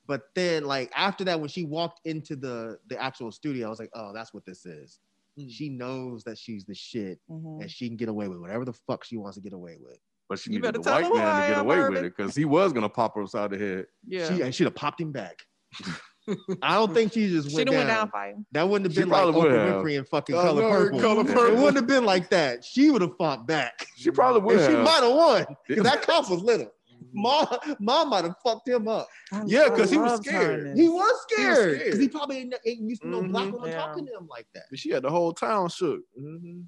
[0.07, 3.79] But then, like after that, when she walked into the the actual studio, I was
[3.79, 4.99] like, oh, that's what this is.
[5.39, 5.49] Mm.
[5.49, 7.19] She knows that she's the shit,
[7.61, 9.99] and she can get away with whatever the fuck she wants to get away with.
[10.31, 12.33] But she You needed better the white man to get am, away with it because
[12.33, 13.85] he was gonna pop her upside the head.
[14.07, 14.33] Yeah.
[14.33, 15.37] She and she'd have popped him back.
[16.61, 17.87] I don't think she just She went done down.
[17.87, 18.45] went down fighting.
[18.53, 19.83] That wouldn't have She been like Oprah.
[19.83, 20.99] Winfrey in fucking I color know, purple.
[21.01, 22.63] Color It wouldn't have been like that.
[22.63, 23.85] She would have fought back.
[23.97, 25.45] She probably would And she might have won.
[25.67, 26.71] Because that cop was little.
[27.13, 27.45] Mom,
[27.81, 29.09] mom might have fucked him up.
[29.33, 30.77] I- Yeah, because he was scared.
[30.77, 31.55] He was scared.
[31.57, 31.79] scared.
[31.83, 33.51] Because he probably ain't, ain't used to no black Mhm.
[33.51, 33.79] woman Yeah.
[33.85, 34.63] talking to him like that.
[34.69, 35.99] But she had the whole town shook.
[36.17, 36.61] Mm-hmm.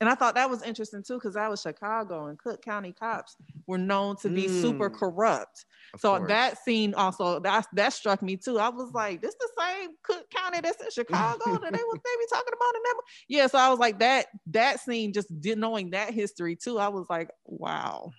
[0.00, 3.36] And I thought that was interesting too, because I was Chicago and Cook County cops
[3.66, 4.94] were known to be super Mm.
[4.98, 5.64] corrupt.
[5.94, 6.28] Of so course.
[6.28, 8.58] that scene also that that struck me too.
[8.58, 12.26] I was like, this the same Cook County that's in Chicago that they was maybe
[12.30, 13.00] talking about in that.
[13.28, 16.78] Yeah, so I was like that that scene just did knowing that history too.
[16.78, 18.10] I was like, wow,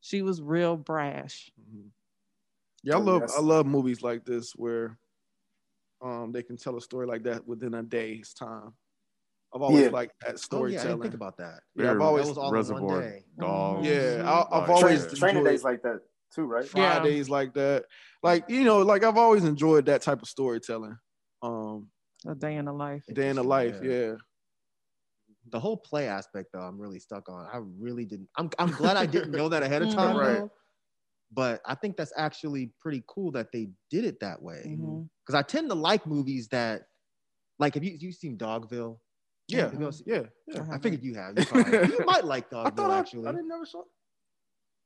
[0.00, 1.50] she was real brash.
[1.60, 1.90] Mhm.
[2.84, 3.36] Yeah, I Oh, love yes.
[3.36, 4.98] I love movies like this where
[6.00, 8.74] um they can tell a story like that within a day's time.
[9.54, 9.88] I've always Yeah.
[9.90, 11.60] liked that Oh, yeah, I didn't think about that.
[11.74, 13.24] Yeah, I've always That was all in one Reservoir day.
[13.38, 13.86] Dogs.
[13.86, 14.24] yeah, Mhm.
[14.24, 16.00] I, I've Like, always Train- Training enjoyed days like that
[16.34, 16.64] too, right?
[16.64, 16.70] Yeah.
[17.00, 17.84] Fridays like that.
[18.22, 20.96] Like you know, like I've always enjoyed that type of storytelling.
[21.42, 21.90] Um,
[22.26, 23.04] A day in the life.
[23.12, 23.90] day in the life, Yeah.
[23.90, 24.14] yeah.
[25.50, 27.46] The whole play aspect, though, I'm really stuck on.
[27.52, 28.28] I really didn't.
[28.36, 30.48] I'm, I'm glad I didn't know that ahead of time, Right.
[31.34, 34.62] But I think that's actually pretty cool that they did it that way.
[34.66, 35.08] Mhm.
[35.26, 36.82] Because I tend to like movies that,
[37.58, 38.98] like, have you you seen Dogville?
[39.48, 40.64] Yeah, Have you ever seen- yeah, yeah.
[40.70, 41.38] I figured you have.
[41.38, 43.26] You, might like Dogville, I thought I, actually.
[43.26, 43.82] I didn't never saw.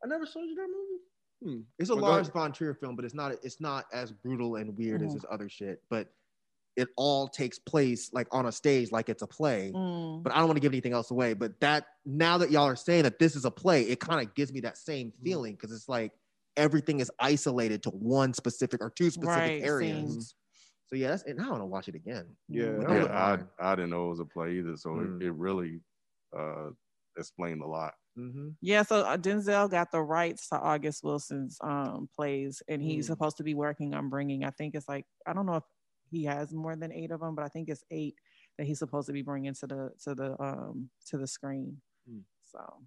[0.03, 1.57] I never saw you that movie.
[1.59, 1.63] Hmm.
[1.79, 4.57] It's a Well, go Lars von Trier film, but it's not it's not as brutal
[4.57, 5.15] and weird as Mhm.
[5.15, 5.83] his other shit.
[5.91, 6.09] But
[6.77, 9.73] it all takes place like on a stage, like it's a play.
[9.75, 10.23] Mm.
[10.23, 11.35] But I don't want to give anything else away.
[11.35, 14.35] But that now that y'all are saying that this is a play, it kind of
[14.35, 15.25] gives me that same Mm-hmm.
[15.25, 16.13] feeling because it's like
[16.57, 20.11] everything is isolated to one specific or two specific Right, areas.
[20.11, 20.35] scenes.
[20.89, 22.27] So yeah, that's and I want to watch it again.
[22.49, 22.81] Yeah.
[22.81, 23.05] Yeah,
[23.59, 23.73] I.
[23.73, 25.21] I didn't know it was a play either, so Mm.
[25.21, 25.81] it, it really
[26.37, 26.71] uh,
[27.19, 27.95] explained a lot.
[28.17, 28.55] Mhm.
[28.61, 33.09] Yeah, so uh, Denzel got the rights to August Wilson's um plays, and he's Mm.
[33.09, 34.45] supposed to be working on bringing.
[34.45, 35.65] I think it's like I don't know if
[36.11, 38.15] he has more than eight of them, but I think it's eight
[38.59, 41.81] that he's supposed to be bringing to the to the um to the screen.
[42.09, 42.23] Mm.
[42.45, 42.87] So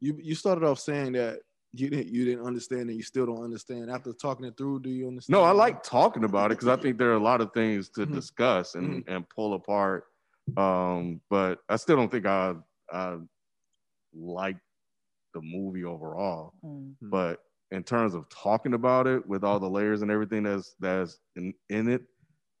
[0.00, 1.40] You you started off saying that
[1.76, 3.90] you didn't you didn't understand and you still don't understand.
[3.90, 5.38] After talking it through, do you understand?
[5.38, 7.88] No, I like talking about it because I think there are a lot of things
[7.90, 8.12] to Mhm.
[8.12, 10.04] discuss and, and pull apart.
[10.56, 12.54] Um, but I still don't think I
[12.92, 13.18] I
[14.14, 14.56] like
[15.32, 16.54] the movie overall.
[16.64, 16.94] mm.
[17.02, 21.18] But in terms of talking about it with all the layers and everything that's that's
[21.34, 22.02] in, in it,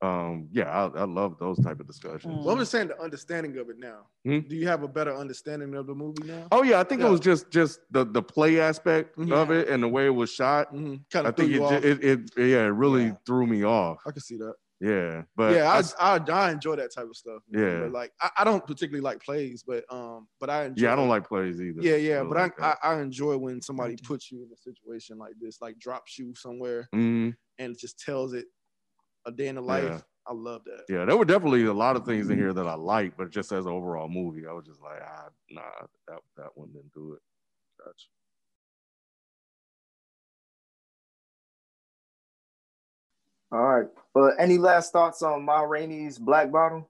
[0.04, 2.44] um, yeah, I, I love those type of discussions.
[2.44, 4.06] Well, I'm just saying the understanding of it now.
[4.24, 4.40] Hmm?
[4.40, 6.46] Do you have a better understanding of the movie now?
[6.52, 7.08] Oh yeah, I think Yeah.
[7.08, 9.32] it was just just the the play aspect Mhm.
[9.32, 10.72] of it and the way it was shot.
[10.74, 10.96] Mm-hmm.
[11.10, 12.04] Kind I of threw think it, you it,
[12.36, 13.16] it yeah it really Yeah.
[13.26, 13.98] threw me off.
[14.06, 14.54] I can see that.
[14.80, 17.42] Yeah, but yeah, I- I, I I enjoy that type of stuff.
[17.48, 17.80] Yeah.
[17.82, 20.84] but like I, I don't particularly like plays, but um, but I enjoy.
[20.84, 21.80] yeah, I don't like plays either.
[21.80, 22.78] Yeah, yeah, Really but I, like I that.
[22.82, 26.88] I enjoy when somebody puts you in a situation like this, like drops you somewhere
[26.94, 27.34] Mhm.
[27.58, 28.46] and just tells it
[29.26, 29.84] a day in the life.
[29.84, 30.00] Yeah.
[30.26, 30.84] I love that.
[30.88, 33.52] Yeah, there were definitely a lot of things in here that I liked, but just
[33.52, 35.62] as an overall movie, I was just like, ah, nah,
[36.08, 37.20] that that one didn't do it.
[37.78, 38.06] Gotcha.
[43.52, 43.86] All right.
[44.14, 46.86] But any last thoughts on Ma Rainey's Black Bottom?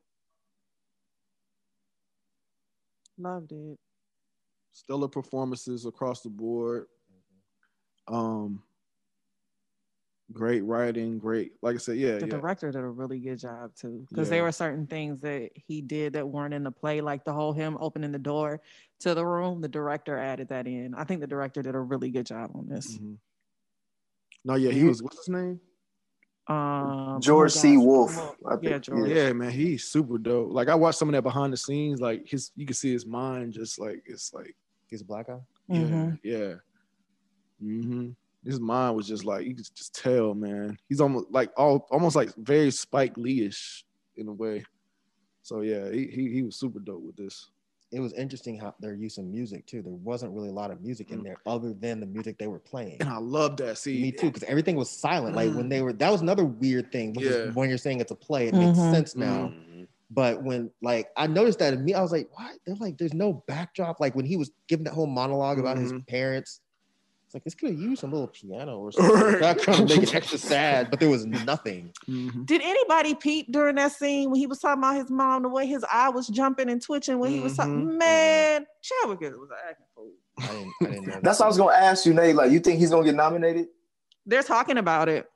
[3.18, 3.78] loved it.
[4.72, 6.86] Stellar performances across the board.
[8.08, 8.62] Um,
[10.32, 11.52] great writing, great.
[11.62, 12.38] Like I said, yeah, The yeah.
[12.38, 14.36] director did a really good job too, because Yeah.
[14.36, 17.52] there were certain things that he did that weren't in the play, like the whole
[17.52, 18.60] him opening the door
[19.00, 19.60] to the room.
[19.60, 20.94] The director added that in.
[20.94, 22.98] I think the director did a really good job on this.
[22.98, 23.18] Mhm.
[24.44, 25.02] No, yeah, he was.
[25.02, 25.60] What's his name?
[26.46, 27.76] Um, George oh C.
[27.78, 28.58] Wolfe, come on.
[28.62, 28.78] Yeah.
[28.78, 29.08] George.
[29.10, 30.52] Yeah, man, he's super dope.
[30.52, 32.00] Like I watched some of that behind the scenes.
[32.02, 34.54] Like his, you can see his mind just like it's like
[34.88, 35.40] He's a black guy.
[35.68, 36.20] yeah, Mhm.
[36.22, 36.54] yeah.
[37.58, 38.10] hmm
[38.44, 40.76] His mind was just like you could just tell, man.
[40.88, 43.84] He's almost like all almost like very Spike Lee-ish
[44.16, 44.64] in a way.
[45.42, 47.50] So yeah, he he, he was super dope with this.
[47.92, 49.80] It was interesting how their use of music too.
[49.80, 51.12] There wasn't really a lot of music Mm.
[51.12, 52.96] in there other than the music they were playing.
[53.00, 53.78] And I love that.
[53.78, 55.36] See, Me too, because everything was silent.
[55.36, 57.12] Like when they were, that was another weird thing.
[57.12, 57.30] Which Mm.
[57.30, 57.36] Yeah.
[57.50, 58.90] is when you're saying it's a play, it makes Mhm.
[58.90, 59.48] sense now.
[59.54, 59.86] Mhm.
[60.10, 62.56] But when like I noticed that in me, I was like, why?
[62.66, 64.00] They're like, there's no backdrop.
[64.00, 66.06] Like when he was giving that whole monologue about his Mhm.
[66.08, 66.60] parents,
[67.34, 69.12] it's like this could have used some little piano or something.
[69.14, 69.40] Right.
[69.40, 71.92] Background to make it extra sad, but there was nothing.
[72.08, 72.46] Mhm.
[72.46, 75.66] Did anybody peep during that scene when he was talking about his mom, the way
[75.66, 77.86] his eye was jumping and twitching when he was talking?
[77.86, 77.98] Mhm.
[77.98, 80.12] Man, Chadwick was acting fool.
[80.38, 81.20] I didn't, I didn't know.
[81.22, 82.36] That's what I was gonna ask you, Nate.
[82.36, 83.66] Like, you think he's gonna get nominated?
[84.26, 85.26] They're talking about it.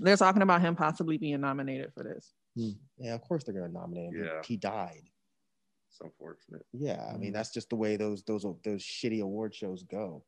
[0.00, 2.32] They're talking about him possibly being nominated for this.
[2.54, 4.14] Yeah, of course they're gonna nominate him.
[4.14, 4.42] He- Yeah.
[4.44, 5.02] He died.
[5.90, 6.64] It's unfortunate.
[6.72, 10.24] Yeah, I mean that's just the way those those those shitty award shows go.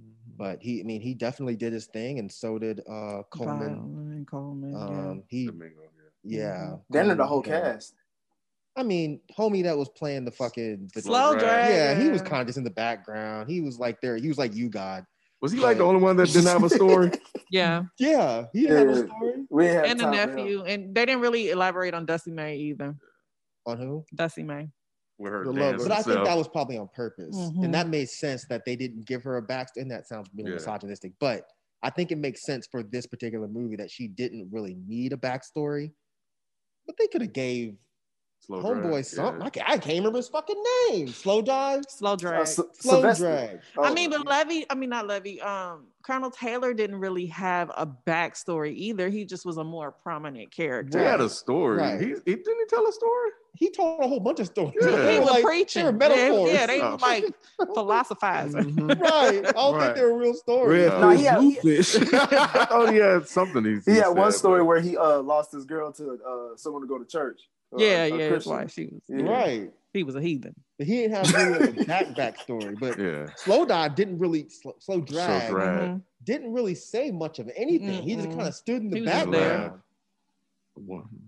[0.00, 0.32] Mm-hmm.
[0.36, 3.74] But he, I mean, he definitely did his thing, and so did uh Colman.
[3.76, 4.72] Viola Colman.
[4.72, 4.78] yeah.
[5.10, 5.80] Um, he, Domingo,
[6.24, 6.74] yeah, Mm-hmm.
[6.90, 7.60] Then the whole yeah.
[7.72, 7.94] cast.
[8.76, 11.40] I mean, homie that was playing the fucking the, Slow Right.
[11.40, 11.70] drag.
[11.72, 13.50] Yeah, he was kind of just in the background.
[13.50, 14.16] He was like there.
[14.16, 15.04] He was like you, God.
[15.40, 17.10] Was he like the only one that didn't have a story?
[17.50, 19.02] Yeah, Yeah, he didn't have Yeah.
[19.02, 21.94] a story We didn't have and the time for nephew, and they didn't really elaborate
[21.94, 22.94] on Dussie Mae either.
[23.64, 24.04] on who.
[24.14, 24.68] Dussie Mae.
[25.18, 25.82] With her The dance.
[25.82, 27.64] But I think that was probably on purpose, Mhm.
[27.64, 29.78] and that made sense that they didn't give her a backstory.
[29.82, 30.56] And that sounds really Yeah.
[30.56, 31.44] misogynistic, but
[31.82, 35.16] I think it makes sense for this particular movie that she didn't really need a
[35.16, 35.92] backstory.
[36.86, 37.76] But they could have gave
[38.40, 39.40] Slow homeboy drag, something.
[39.40, 39.46] yeah.
[39.46, 41.08] I, can't, I can't remember his fucking name.
[41.08, 42.46] Slow dive, Slow Uh, drag.
[42.46, 43.24] Slow Sylvester.
[43.24, 43.60] drag.
[43.76, 45.40] Oh, I mean, but Levee, I mean not Levee.
[45.40, 49.08] Um, Colonel Taylor didn't really have a backstory either.
[49.08, 50.98] He just was a more prominent character.
[51.00, 51.78] He had a story.
[51.78, 52.00] Right.
[52.00, 53.30] He, he didn't he tell a story.
[53.58, 54.74] He told a whole bunch of stories.
[54.80, 54.90] Yeah.
[54.90, 55.84] They He were was like- preaching.
[55.84, 56.52] They were Yeah, metaphors.
[56.52, 56.90] Yeah, they Oh.
[56.92, 57.24] were like
[57.74, 58.62] philosophizing.
[58.76, 59.00] Mhm.
[59.00, 59.46] right.
[59.46, 59.82] I don't Right.
[59.84, 60.88] think they were real stories.
[60.90, 61.96] Red No, fish, he had- blue he- fish.
[62.14, 63.64] I thought he had something.
[63.64, 66.82] He, he had one story but- where he uh lost his girl to uh someone
[66.82, 67.40] to go to church.
[67.72, 69.02] Uh, Yeah, a yeah, that's why she was.
[69.08, 69.22] Yeah.
[69.30, 69.72] Right.
[69.92, 70.54] He was a heathen.
[70.78, 72.78] But he didn't have really a back backstory.
[72.78, 73.26] But Yeah.
[73.36, 75.50] Slow Dive didn't really slow, slow drag.
[75.50, 75.80] drag.
[75.88, 76.02] Mhm.
[76.24, 78.02] Didn't really say much of anything.
[78.02, 79.80] He just kind of stood in the He was just background.
[80.74, 81.18] One, two.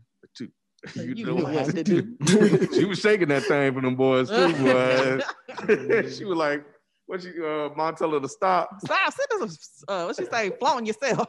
[0.94, 2.02] You You, know what what to to do.
[2.02, 2.72] do.
[2.74, 5.20] she was shaking that thing for them boys too, boy.
[6.08, 6.64] she was like,
[7.06, 9.12] "What you, uh, mom tell her to stop." Stop.
[9.12, 9.84] Sit this.
[9.86, 10.50] Uh, what she say?
[10.58, 11.28] Flaunting yourself.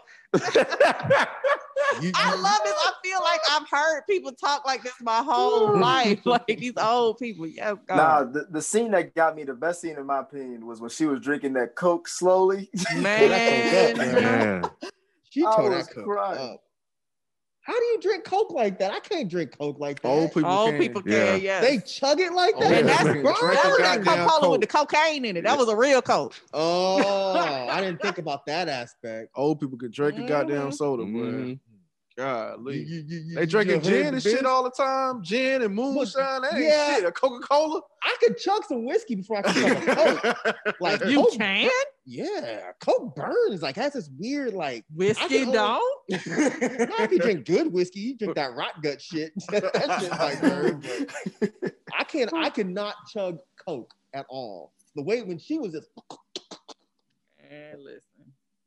[2.01, 2.73] You- I love this.
[2.77, 6.25] I feel like I've heard people talk like this my whole life.
[6.25, 7.45] Like these old people.
[7.45, 7.97] Yes, God.
[7.97, 10.89] Nah, the, the scene that got me the best scene in my opinion was when
[10.89, 12.69] she was drinking that Coke slowly.
[12.95, 13.97] man.
[13.97, 14.63] Man,
[15.29, 16.53] She I tore that coke crying.
[16.53, 16.63] up.
[17.63, 18.91] How do you drink coke like that?
[18.91, 20.07] I can't drink coke like that.
[20.07, 20.79] Old people Old can.
[20.79, 21.35] people can, Yeah.
[21.35, 21.63] yes.
[21.63, 22.71] They chug it like Oh, that.
[22.73, 25.43] and that's, Drink that was that goddamn Coca-Cola with the cocaine in it.
[25.43, 26.33] That was a real Coke.
[26.53, 27.37] Oh,
[27.69, 29.29] I didn't think about that aspect.
[29.35, 30.73] Old people could drink a goddamn Mhm.
[30.73, 31.09] soda, boy.
[31.09, 31.59] Mhm.
[32.21, 32.79] Golly.
[32.83, 35.23] You- you- you- They drinking gin the and shit all the time.
[35.23, 36.41] Gin and moonshine.
[36.43, 36.95] That ain't yeah.
[36.97, 37.05] shit.
[37.05, 37.81] A Coca Cola.
[38.03, 39.95] I could chug some whiskey before I could chug a
[40.35, 40.55] coke.
[40.79, 41.69] Like You Coke, can
[42.05, 43.61] yeah, coke burns.
[43.61, 44.85] Like has this weird like.
[44.95, 46.01] Whiskey can only- don't.
[46.89, 49.31] Not if you drink good whiskey, you drink that rot gut shit.
[49.49, 50.81] that shit might burn.
[51.61, 52.31] But I can't.
[52.33, 54.73] I cannot chug coke at all.
[54.95, 55.89] The way when she was just
[57.49, 58.10] And listen,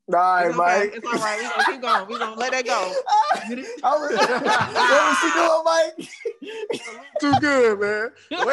[0.07, 0.61] All right, it's, okay.
[0.61, 0.91] Mike.
[0.95, 1.39] it's all right.
[1.39, 2.07] We gonna keep going.
[2.07, 2.73] We gonna let that go.
[3.83, 5.95] I was, what was she doing, Mike?
[7.21, 8.11] Too good, man.
[8.29, 8.39] Wait,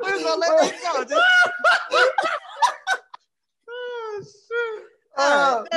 [0.00, 0.92] We gonna let that go.
[1.02, 1.22] Just,
[5.18, 5.76] Uh, uh,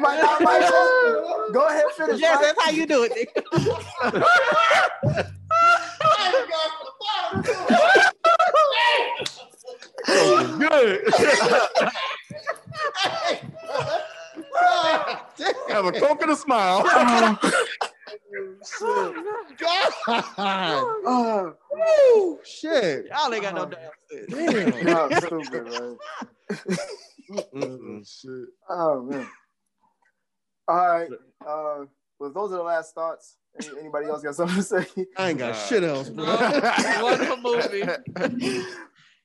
[0.00, 0.70] Mike, uh, Mike, uh,
[1.52, 2.20] go ahead, finish.
[2.20, 2.42] yes, Mike.
[2.42, 3.28] that's how you do it.
[10.08, 10.58] Nigga.
[10.68, 11.14] good.
[15.68, 16.82] Have a coke and a smile.
[16.82, 17.38] God.
[21.06, 23.06] Uh, Woo, shit.
[23.06, 24.26] Y'all ain't got no damn sense.
[24.28, 24.84] Damn.
[24.84, 25.96] no, stupid, man.
[27.54, 28.48] Oh, shit.
[28.68, 29.28] Oh man.
[30.66, 31.10] All right.
[31.46, 31.84] Uh,
[32.18, 33.36] well, those are the last thoughts.
[33.78, 34.86] Anybody else got something to say?
[35.16, 36.24] I ain't got shit else, bro.
[37.02, 37.82] Wonderful movie.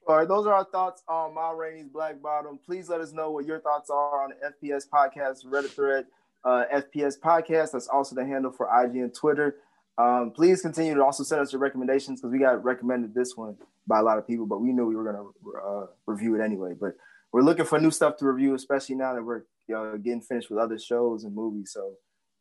[0.06, 2.60] All right, those are our thoughts on Ma Rainey's Black Bottom.
[2.66, 6.06] Please let us know what your thoughts are on the FPS Podcast Reddit thread.
[6.44, 7.72] Uh, FPS Podcast.
[7.72, 9.56] That's also the handle for IG and Twitter.
[9.98, 13.56] Um, please continue to also send us your recommendations because we got recommended this one
[13.88, 15.24] by a lot of people, but we knew we were gonna
[15.66, 16.74] uh, review it anyway.
[16.78, 16.96] But
[17.32, 19.44] we're looking for new stuff to review, especially now that we're
[19.74, 21.72] uh, getting finished with other shows and movies.
[21.74, 21.94] So,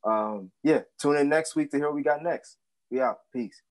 [0.05, 2.57] um, yeah, tune in next week to hear what we got next.
[2.91, 3.19] We out.
[3.33, 3.63] Peace.